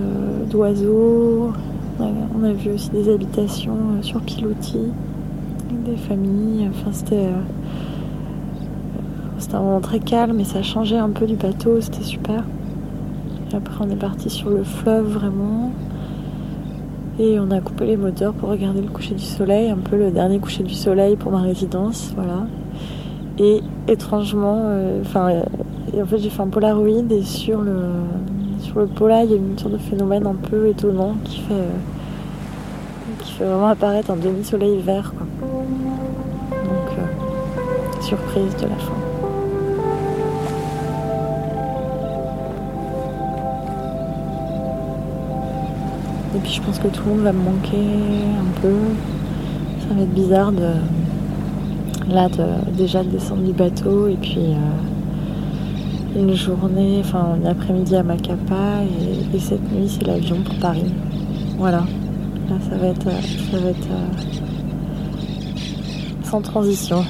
d'oiseaux. 0.49 1.51
On, 1.99 2.43
a 2.45 2.53
vu 2.53 2.71
aussi 2.71 2.91
des 2.91 3.13
habitations 3.13 3.75
euh, 3.75 4.01
sur 4.03 4.21
pilotis, 4.21 4.93
des 5.85 5.97
familles. 5.97 6.69
Enfin, 6.69 6.91
c'était. 6.93 7.27
C'était 9.37 9.55
un 9.55 9.61
moment 9.61 9.81
très 9.81 9.99
calme 9.99 10.39
et 10.39 10.45
ça 10.45 10.63
changeait 10.63 10.97
un 10.97 11.09
peu 11.09 11.25
du 11.25 11.35
bateau, 11.35 11.81
c'était 11.81 12.03
super. 12.03 12.45
Après, 13.53 13.85
on 13.85 13.89
est 13.89 13.95
parti 13.95 14.29
sur 14.29 14.49
le 14.49 14.63
fleuve 14.63 15.05
vraiment. 15.05 15.71
Et 17.19 17.39
on 17.39 17.51
a 17.51 17.61
coupé 17.61 17.85
les 17.85 17.97
moteurs 17.97 18.33
pour 18.33 18.49
regarder 18.49 18.81
le 18.81 18.87
coucher 18.87 19.13
du 19.13 19.23
soleil, 19.23 19.69
un 19.69 19.77
peu 19.77 19.95
le 19.95 20.09
dernier 20.09 20.39
coucher 20.39 20.63
du 20.63 20.73
soleil 20.73 21.15
pour 21.15 21.31
ma 21.31 21.41
résidence, 21.41 22.11
voilà. 22.15 22.47
Et 23.37 23.61
étrangement, 23.87 24.61
euh, 24.63 25.01
enfin, 25.01 25.43
en 26.01 26.05
fait, 26.05 26.17
j'ai 26.17 26.29
fait 26.29 26.41
un 26.41 26.47
Polaroid 26.47 27.11
et 27.11 27.21
sur 27.21 27.61
le 27.61 27.75
sur 28.61 28.79
le 28.79 28.87
pola, 28.87 29.23
il 29.23 29.31
y 29.31 29.33
a 29.33 29.37
une 29.37 29.57
sorte 29.57 29.73
de 29.73 29.77
phénomène 29.77 30.25
un 30.25 30.35
peu 30.35 30.67
étonnant 30.67 31.15
qui 31.23 31.41
fait 31.41 31.53
euh, 31.53 31.69
qui 33.19 33.33
fait 33.33 33.45
vraiment 33.45 33.67
apparaître 33.67 34.09
un 34.09 34.15
demi-soleil 34.15 34.79
vert, 34.79 35.13
quoi. 35.15 35.27
Donc, 36.51 36.97
euh, 36.97 38.01
surprise 38.01 38.55
de 38.55 38.63
la 38.63 38.75
fin. 38.75 39.02
Et 46.35 46.39
puis 46.39 46.51
je 46.51 46.61
pense 46.61 46.79
que 46.79 46.87
tout 46.87 47.03
le 47.05 47.11
monde 47.11 47.23
va 47.23 47.31
me 47.31 47.43
manquer 47.43 47.77
un 47.77 48.61
peu. 48.61 48.73
Ça 49.87 49.93
va 49.93 50.01
être 50.01 50.13
bizarre 50.13 50.51
de 50.51 50.71
là 52.09 52.27
déjà 52.75 53.03
de 53.03 53.09
descendre 53.09 53.43
du 53.43 53.53
bateau 53.53 54.07
et 54.07 54.15
puis 54.15 54.37
euh, 54.39 56.19
une 56.19 56.33
journée, 56.33 56.97
enfin 56.99 57.35
une 57.39 57.47
après-midi 57.47 57.95
à 57.95 58.03
Macapa 58.03 58.81
et, 59.33 59.39
cette 59.39 59.71
nuit 59.71 59.89
c'est 59.89 60.05
l'avion 60.05 60.37
pour 60.43 60.55
Paris. 60.55 60.91
Voilà. 61.57 61.83
Là 62.49 62.55
ça 62.69 62.77
va 62.77 62.87
être 62.87 63.07
être 63.07 63.91
euh, 63.91 64.07
sans 66.23 66.41
transition. 66.41 67.05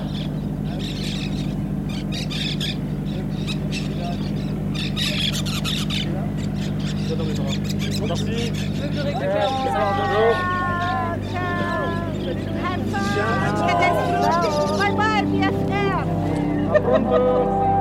Alors, 16.94 17.70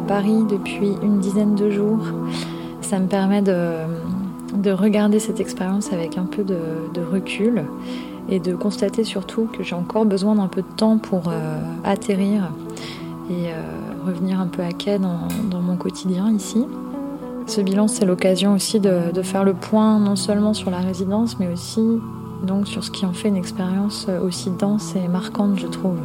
Paris 0.00 0.44
depuis 0.48 0.92
une 1.02 1.18
dizaine 1.18 1.54
de 1.54 1.70
jours. 1.70 2.00
Ça 2.80 2.98
me 2.98 3.06
permet 3.06 3.42
de, 3.42 4.72
regarder 4.72 5.18
cette 5.18 5.40
expérience 5.40 5.92
avec 5.92 6.18
un 6.18 6.24
peu 6.24 6.44
de, 6.44 7.00
recul 7.00 7.64
et 8.28 8.38
de 8.38 8.54
constater 8.54 9.04
surtout 9.04 9.48
que 9.52 9.62
j'ai 9.62 9.74
encore 9.74 10.04
besoin 10.04 10.34
d'un 10.34 10.48
peu 10.48 10.62
de 10.62 10.76
temps 10.76 10.98
pour 10.98 11.28
euh, 11.28 11.58
atterrir 11.84 12.52
et 13.28 13.48
euh, 13.48 13.62
revenir 14.06 14.40
un 14.40 14.46
peu 14.46 14.62
à 14.62 14.72
quai 14.72 14.98
dans, 14.98 15.60
mon 15.60 15.76
quotidien 15.76 16.30
ici. 16.30 16.66
Ce 17.46 17.60
bilan, 17.60 17.88
c'est 17.88 18.04
l'occasion 18.04 18.54
aussi 18.54 18.78
de, 18.78 19.10
de, 19.12 19.22
faire 19.22 19.44
le 19.44 19.54
point 19.54 19.98
non 19.98 20.14
seulement 20.14 20.54
sur 20.54 20.70
la 20.70 20.78
résidence, 20.78 21.38
mais 21.40 21.48
aussi 21.52 21.82
donc 22.44 22.68
sur 22.68 22.84
ce 22.84 22.90
qui 22.90 23.06
en 23.06 23.12
fait 23.12 23.28
une 23.28 23.36
expérience 23.36 24.06
aussi 24.22 24.50
dense 24.50 24.94
et 24.94 25.08
marquante, 25.08 25.58
je 25.58 25.66
trouve. 25.66 25.98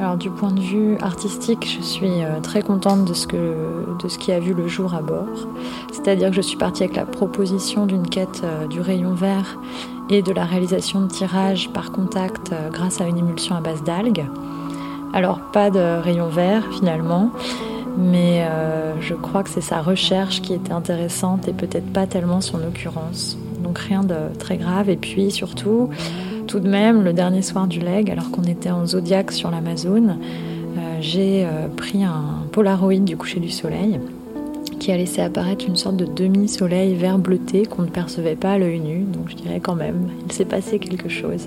Alors 0.00 0.16
du 0.16 0.30
point 0.30 0.50
de 0.50 0.60
vue 0.60 0.96
artistique, 1.02 1.68
je 1.78 1.84
suis 1.84 2.24
euh, 2.24 2.40
très 2.40 2.62
contente 2.62 3.04
de 3.04 3.12
ce, 3.12 3.26
que, 3.26 4.06
qui 4.18 4.32
a 4.32 4.40
vu 4.40 4.54
le 4.54 4.66
jour 4.66 4.94
à 4.94 5.02
bord. 5.02 5.46
C'est-à-dire 5.92 6.30
que 6.30 6.36
je 6.36 6.40
suis 6.40 6.56
partie 6.56 6.84
avec 6.84 6.96
la 6.96 7.04
proposition 7.04 7.84
d'une 7.84 8.08
quête 8.08 8.40
euh, 8.42 8.66
du 8.66 8.80
rayon 8.80 9.12
vert 9.12 9.60
et 10.08 10.22
de 10.22 10.32
la 10.32 10.46
réalisation 10.46 11.02
de 11.02 11.08
tirages 11.08 11.68
par 11.74 11.92
contact 11.92 12.50
euh, 12.50 12.70
grâce 12.70 13.02
à 13.02 13.08
une 13.08 13.18
émulsion 13.18 13.54
à 13.56 13.60
base 13.60 13.82
d'algues. 13.84 14.24
Alors 15.12 15.38
pas 15.52 15.68
de 15.68 16.00
rayon 16.00 16.28
vert 16.28 16.66
finalement, 16.72 17.30
mais 17.98 18.46
je 19.00 19.14
crois 19.14 19.42
que 19.42 19.50
c'est 19.50 19.60
sa 19.60 19.82
recherche 19.82 20.40
qui 20.40 20.54
était 20.54 20.72
intéressante 20.72 21.48
et 21.48 21.52
peut-être 21.52 21.92
pas 21.92 22.06
tellement 22.06 22.40
son 22.40 22.58
occurrence. 22.62 23.36
Donc 23.64 23.80
rien 23.80 24.04
de 24.04 24.14
très 24.38 24.56
grave 24.56 24.88
et 24.88 24.96
puis 24.96 25.32
surtout 25.32 25.90
tout 26.50 26.58
de 26.58 26.68
même, 26.68 27.04
le 27.04 27.12
dernier 27.12 27.42
soir 27.42 27.68
du 27.68 27.78
leg, 27.78 28.10
alors 28.10 28.32
qu'on 28.32 28.42
était 28.42 28.72
en 28.72 28.84
zodiaque 28.84 29.30
sur 29.30 29.52
l'Amazone, 29.52 30.18
euh, 30.18 30.98
j'ai 31.00 31.44
euh, 31.44 31.68
pris 31.68 32.02
un 32.02 32.42
Polaroid 32.50 32.98
du 32.98 33.16
coucher 33.16 33.38
du 33.38 33.50
soleil 33.50 34.00
qui 34.80 34.90
a 34.90 34.96
laissé 34.96 35.22
apparaître 35.22 35.64
une 35.68 35.76
sorte 35.76 35.96
de 35.96 36.06
demi-soleil 36.06 36.96
vert 36.96 37.18
bleuté 37.18 37.66
qu'on 37.66 37.82
ne 37.82 37.88
percevait 37.88 38.34
pas 38.34 38.54
à 38.54 38.58
l'œil 38.58 38.80
nu, 38.80 39.04
donc 39.04 39.28
je 39.28 39.36
dirais 39.36 39.60
quand 39.60 39.76
même, 39.76 40.08
il 40.26 40.32
s'est 40.32 40.44
passé 40.44 40.80
quelque 40.80 41.08
chose. 41.08 41.46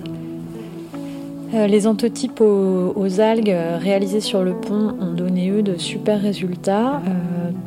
Euh, 1.53 1.67
les 1.67 1.85
antotypes 1.85 2.39
aux, 2.39 3.19
algues 3.19 3.55
réalisés 3.81 4.21
sur 4.21 4.41
le 4.41 4.53
pont 4.53 4.95
ont 5.01 5.11
donné 5.11 5.49
eux 5.49 5.63
de 5.63 5.77
super 5.77 6.21
résultats, 6.21 7.01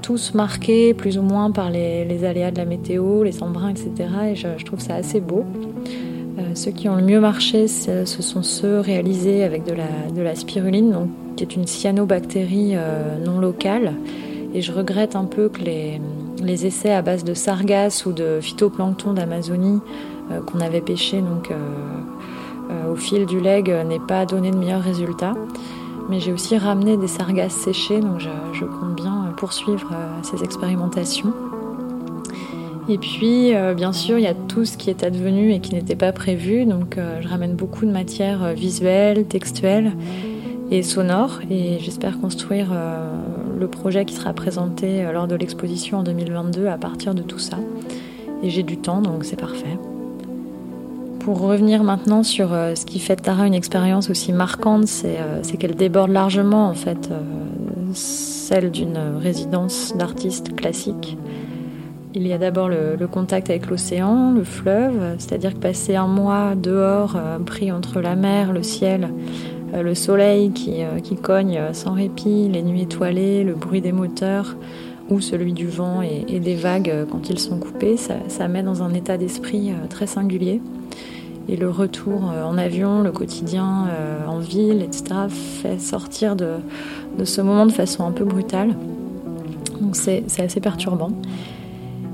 tous 0.00 0.32
marqués 0.32 0.94
plus 0.94 1.18
ou 1.18 1.22
moins 1.22 1.50
par 1.50 1.68
les, 1.68 2.24
aléas 2.24 2.50
de 2.50 2.56
la 2.56 2.64
météo, 2.64 3.24
les 3.24 3.42
embruns, 3.42 3.68
etc. 3.68 3.90
Et 4.30 4.36
je 4.36 4.64
trouve 4.64 4.80
ça 4.80 4.94
assez 4.94 5.20
beau. 5.20 5.44
Euh, 6.56 6.66
ceux 6.66 6.70
qui 6.70 6.88
ont 6.88 6.96
le 6.96 7.02
mieux 7.02 7.20
marché, 7.20 7.68
ce 7.68 8.04
sont 8.04 8.42
ceux 8.42 8.80
réalisés 8.80 9.44
avec 9.44 9.64
de 9.64 10.22
la, 10.22 10.34
spiruline, 10.34 11.08
qui 11.36 11.44
est 11.44 11.54
une 11.54 11.66
cyanobactérie 11.66 12.72
euh, 12.74 13.18
non 13.24 13.38
locale. 13.38 13.94
Et 14.54 14.62
je 14.62 14.72
regrette 14.72 15.16
un 15.16 15.24
peu 15.24 15.48
que 15.48 15.62
les, 15.62 16.66
essais 16.66 16.92
à 16.92 17.02
base 17.02 17.24
de 17.24 17.34
sargasses 17.34 18.06
ou 18.06 18.12
de 18.12 18.38
phytoplancton 18.40 19.12
d'Amazonie 19.12 19.80
euh, 20.30 20.40
qu'on 20.40 20.60
avait 20.60 20.80
pêché 20.80 21.20
donc, 21.20 21.52
au 22.90 22.96
fil 22.96 23.26
du 23.26 23.40
leg 23.40 23.70
n'aient 23.70 24.00
pas 24.00 24.26
donné 24.26 24.50
de 24.50 24.56
meilleurs 24.56 24.82
résultats. 24.82 25.34
Mais 26.08 26.20
j'ai 26.20 26.32
aussi 26.32 26.56
ramené 26.56 26.96
des 26.96 27.08
sargasses 27.08 27.54
séchées, 27.54 28.00
donc 28.00 28.20
je 28.20 28.64
compte 28.64 28.96
bien 28.96 29.32
poursuivre 29.36 29.90
ces 30.22 30.42
expérimentations. 30.42 31.32
Et 32.88 32.98
puis, 32.98 33.54
euh, 33.54 33.74
bien 33.74 33.92
sûr, 33.92 34.16
il 34.18 34.22
y 34.22 34.28
a 34.28 34.34
tout 34.34 34.64
ce 34.64 34.76
qui 34.76 34.90
est 34.90 35.02
advenu 35.02 35.52
et 35.52 35.58
qui 35.58 35.74
n'était 35.74 35.96
pas 35.96 36.12
prévu. 36.12 36.66
Donc, 36.66 36.98
euh, 36.98 37.20
je 37.20 37.28
ramène 37.28 37.54
beaucoup 37.54 37.84
de 37.84 37.90
matières 37.90 38.44
euh, 38.44 38.52
visuelles, 38.52 39.24
textuelles. 39.24 39.92
et 40.70 40.82
sonore. 40.82 41.40
Et 41.48 41.78
j'espère 41.80 42.20
construire 42.20 42.74
le 43.56 43.68
projet 43.68 44.04
qui 44.04 44.14
sera 44.14 44.32
présenté 44.32 45.06
lors 45.12 45.28
de 45.28 45.36
l'exposition 45.36 45.98
en 45.98 46.02
2022 46.02 46.66
à 46.66 46.76
partir 46.76 47.14
de 47.14 47.22
tout 47.22 47.38
ça. 47.38 47.58
Et 48.42 48.50
j'ai 48.50 48.64
du 48.64 48.76
temps, 48.76 49.00
donc 49.00 49.24
c'est 49.24 49.38
parfait. 49.38 49.78
Pour 51.20 51.38
revenir 51.38 51.84
maintenant 51.84 52.24
sur 52.24 52.48
ce 52.48 52.84
qui 52.84 52.98
fait 52.98 53.14
de 53.14 53.20
Tara 53.20 53.46
une 53.46 53.54
expérience 53.54 54.10
aussi 54.10 54.32
marquante, 54.32 54.88
c'est 54.88 55.56
qu'elle 55.56 55.76
déborde 55.76 56.10
largement 56.10 56.68
en 56.68 56.74
fait 56.74 57.10
celle 57.94 58.72
d'une 58.72 58.98
résidence 59.20 59.94
d'artistes 59.96 60.56
classiques. 60.56 61.16
Il 62.18 62.26
y 62.26 62.32
a 62.32 62.38
d'abord 62.38 62.70
le, 62.70 62.96
contact 63.06 63.50
avec 63.50 63.66
l'océan, 63.66 64.32
le 64.32 64.42
fleuve, 64.42 65.16
c'est-à-dire 65.18 65.52
que 65.52 65.58
passer 65.58 65.96
un 65.96 66.06
mois 66.06 66.54
dehors, 66.54 67.14
euh, 67.14 67.38
pris 67.38 67.70
entre 67.70 68.00
la 68.00 68.16
mer, 68.16 68.54
le 68.54 68.62
ciel, 68.62 69.10
euh, 69.74 69.82
le 69.82 69.94
soleil 69.94 70.50
qui, 70.50 70.82
euh, 70.82 70.98
cogne 71.22 71.60
sans 71.74 71.92
répit, 71.92 72.48
les 72.48 72.62
nuits 72.62 72.80
étoilées, 72.80 73.44
le 73.44 73.52
bruit 73.52 73.82
des 73.82 73.92
moteurs 73.92 74.56
ou 75.10 75.20
celui 75.20 75.52
du 75.52 75.66
vent 75.66 76.00
et, 76.00 76.40
des 76.40 76.54
vagues 76.54 77.04
quand 77.12 77.28
ils 77.28 77.38
sont 77.38 77.58
coupés, 77.58 77.98
ça, 77.98 78.14
ça 78.28 78.48
met 78.48 78.62
dans 78.62 78.82
un 78.82 78.94
état 78.94 79.18
d'esprit 79.18 79.72
très 79.90 80.06
singulier. 80.06 80.62
Et 81.50 81.56
le 81.56 81.68
retour 81.68 82.24
en 82.24 82.56
avion, 82.56 83.02
le 83.02 83.12
quotidien 83.12 83.88
en 84.26 84.38
ville, 84.38 84.82
etc., 84.82 85.04
fait 85.28 85.78
sortir 85.78 86.34
de, 86.34 86.54
de 87.18 87.24
ce 87.24 87.40
moment 87.40 87.66
de 87.66 87.72
façon 87.72 88.04
un 88.04 88.10
peu 88.10 88.24
brutale. 88.24 88.74
Donc 89.80 89.94
c'est 89.94 90.24
assez 90.40 90.60
perturbant. 90.60 91.10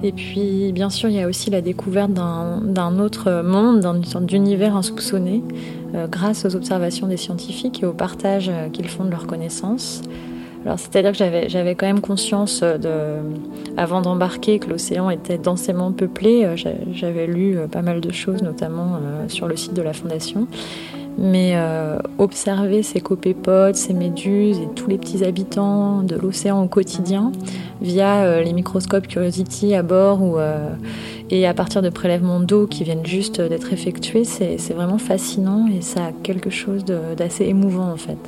Et 0.04 0.10
puis, 0.10 0.72
bien 0.72 0.90
sûr, 0.90 1.08
il 1.08 1.14
y 1.14 1.20
a 1.20 1.28
aussi 1.28 1.50
la 1.50 1.60
découverte 1.60 2.12
d'un 2.12 2.98
autre 2.98 3.42
monde, 3.42 3.80
d'une 3.80 4.04
sorte 4.04 4.26
d'univers 4.26 4.76
insoupçonné, 4.76 5.44
euh, 5.94 6.08
grâce 6.08 6.44
aux 6.44 6.56
observations 6.56 7.06
des 7.06 7.16
scientifiques 7.16 7.82
et 7.82 7.86
au 7.86 7.92
partage 7.92 8.48
euh, 8.48 8.68
qu'ils 8.68 8.88
font 8.88 9.04
de 9.04 9.10
leurs 9.10 9.28
connaissances. 9.28 10.02
Alors, 10.64 10.78
c'est-à-dire 10.78 11.12
que 11.12 11.48
j'avais 11.48 11.74
quand 11.74 11.86
même 11.86 12.00
conscience, 12.00 12.62
de, 12.62 13.18
avant 13.76 14.00
d'embarquer, 14.00 14.58
que 14.58 14.70
l'océan 14.70 15.10
était 15.10 15.38
densément 15.38 15.92
peuplé. 15.92 16.44
Euh, 16.44 16.56
j'avais 16.92 17.26
lu 17.26 17.56
pas 17.70 17.82
mal 17.82 18.00
de 18.00 18.12
choses, 18.12 18.42
notamment 18.42 18.98
sur 19.28 19.46
le 19.46 19.56
site 19.56 19.74
de 19.74 19.82
la 19.82 19.92
Fondation. 19.92 20.46
Mais 21.18 21.52
euh, 21.56 21.98
observer 22.18 22.82
ces 22.82 23.00
copépodes, 23.00 23.74
ces 23.74 23.92
méduses 23.92 24.58
et 24.58 24.68
tous 24.74 24.88
les 24.88 24.96
petits 24.96 25.24
habitants 25.24 26.02
de 26.02 26.16
l'océan 26.16 26.62
au 26.62 26.68
quotidien 26.68 27.32
via 27.82 28.24
euh, 28.24 28.42
les 28.42 28.52
microscopes 28.52 29.06
Curiosity 29.06 29.74
à 29.74 29.82
bord 29.82 30.20
euh, 30.22 30.70
et 31.30 31.46
à 31.46 31.54
partir 31.54 31.82
de 31.82 31.90
prélèvements 31.90 32.40
d'eau 32.40 32.66
qui 32.66 32.84
viennent 32.84 33.04
juste 33.04 33.40
d'être 33.40 33.72
effectués, 33.72 34.24
c'est 34.24 34.72
vraiment 34.72 34.98
fascinant 34.98 35.66
et 35.66 35.82
ça 35.82 36.06
a 36.06 36.12
quelque 36.22 36.50
chose 36.50 36.84
d'assez 36.84 37.44
émouvant 37.46 37.90
en 37.90 37.96
fait. 37.96 38.18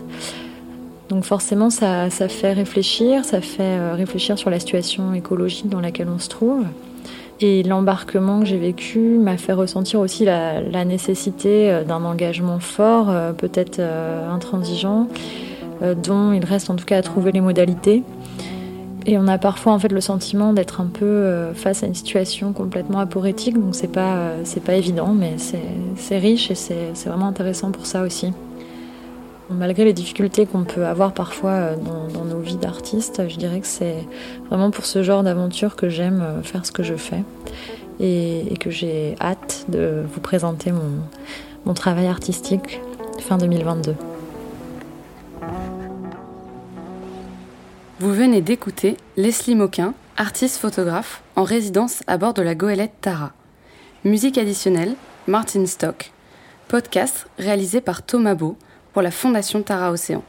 Donc 1.08 1.24
forcément 1.24 1.70
ça, 1.70 2.08
fait 2.10 2.52
réfléchir, 2.52 3.24
ça 3.24 3.40
fait 3.40 3.92
réfléchir 3.92 4.38
sur 4.38 4.50
la 4.50 4.58
situation 4.58 5.12
écologique 5.12 5.68
dans 5.68 5.80
laquelle 5.80 6.08
on 6.08 6.18
se 6.18 6.28
trouve. 6.28 6.64
Et 7.40 7.62
l'embarquement 7.62 8.40
que 8.40 8.46
j'ai 8.46 8.58
vécu 8.58 8.98
m'a 9.18 9.36
fait 9.36 9.52
ressentir 9.52 10.00
aussi 10.00 10.24
la, 10.24 10.84
nécessité 10.84 11.70
euh, 11.70 11.84
d'un 11.84 12.04
engagement 12.04 12.60
fort, 12.60 13.10
euh, 13.10 13.32
peut-être 13.32 13.80
euh, 13.80 14.30
intransigeant, 14.30 15.08
dont 16.02 16.32
il 16.32 16.44
reste 16.44 16.70
en 16.70 16.76
tout 16.76 16.84
cas 16.84 16.96
à 16.96 17.02
trouver 17.02 17.32
les 17.32 17.42
modalités. 17.42 18.04
Et 19.06 19.18
on 19.18 19.28
a 19.28 19.36
parfois 19.36 19.72
en 19.72 19.78
fait 19.78 19.92
le 19.92 20.00
sentiment 20.00 20.52
d'être 20.52 20.80
un 20.80 20.86
peu 20.86 21.52
face 21.54 21.82
à 21.82 21.86
une 21.86 21.94
situation 21.94 22.54
complètement 22.54 23.00
aporétique, 23.00 23.54
donc 23.54 23.74
c'est 23.74 23.92
pas, 23.92 24.30
c'est 24.44 24.62
pas 24.62 24.74
évident, 24.74 25.12
mais 25.12 25.36
c'est 25.96 26.18
riche 26.18 26.50
et 26.50 26.54
c'est 26.54 27.06
vraiment 27.06 27.26
intéressant 27.26 27.70
pour 27.70 27.84
ça 27.84 28.02
aussi. 28.02 28.32
Malgré 29.50 29.84
les 29.84 29.92
difficultés 29.92 30.46
qu'on 30.46 30.64
peut 30.64 30.86
avoir 30.86 31.12
parfois 31.12 31.50
euh, 31.50 31.76
dans, 31.76 32.24
nos 32.24 32.40
vies 32.40 32.56
d'artistes, 32.56 33.28
je 33.28 33.36
dirais 33.36 33.60
que 33.60 33.66
c'est 33.66 34.06
vraiment 34.48 34.70
pour 34.70 34.86
ce 34.86 35.02
genre 35.02 35.22
d'aventure 35.22 35.76
que 35.76 35.90
j'aime 35.90 36.22
euh, 36.22 36.42
faire 36.42 36.64
ce 36.64 36.72
que 36.72 36.82
je 36.82 36.94
fais 36.94 37.22
et, 38.00 38.56
que 38.58 38.70
j'ai 38.70 39.16
hâte 39.20 39.66
de 39.68 40.02
vous 40.12 40.20
présenter 40.20 40.72
mon, 40.72 40.80
mon 41.66 41.74
travail 41.74 42.06
artistique 42.06 42.80
fin 43.20 43.36
2022. 43.36 43.94
Vous 48.00 48.12
venez 48.12 48.40
d'écouter 48.40 48.96
Leslie 49.16 49.54
Moquin, 49.54 49.94
artiste 50.16 50.56
photographe, 50.56 51.22
en 51.36 51.44
résidence 51.44 52.02
à 52.08 52.18
bord 52.18 52.34
de 52.34 52.42
la 52.42 52.56
goélette 52.56 52.94
Tara. 53.00 53.32
Musique 54.02 54.36
additionnelle, 54.36 54.96
Martin 55.28 55.64
Stock. 55.66 56.10
Podcast 56.66 57.28
réalisé 57.38 57.80
par 57.80 58.02
Thomas 58.02 58.34
Beau 58.34 58.56
pour 58.92 59.02
la 59.02 59.12
Fondation 59.12 59.62
Tara 59.62 59.92
Océan. 59.92 60.24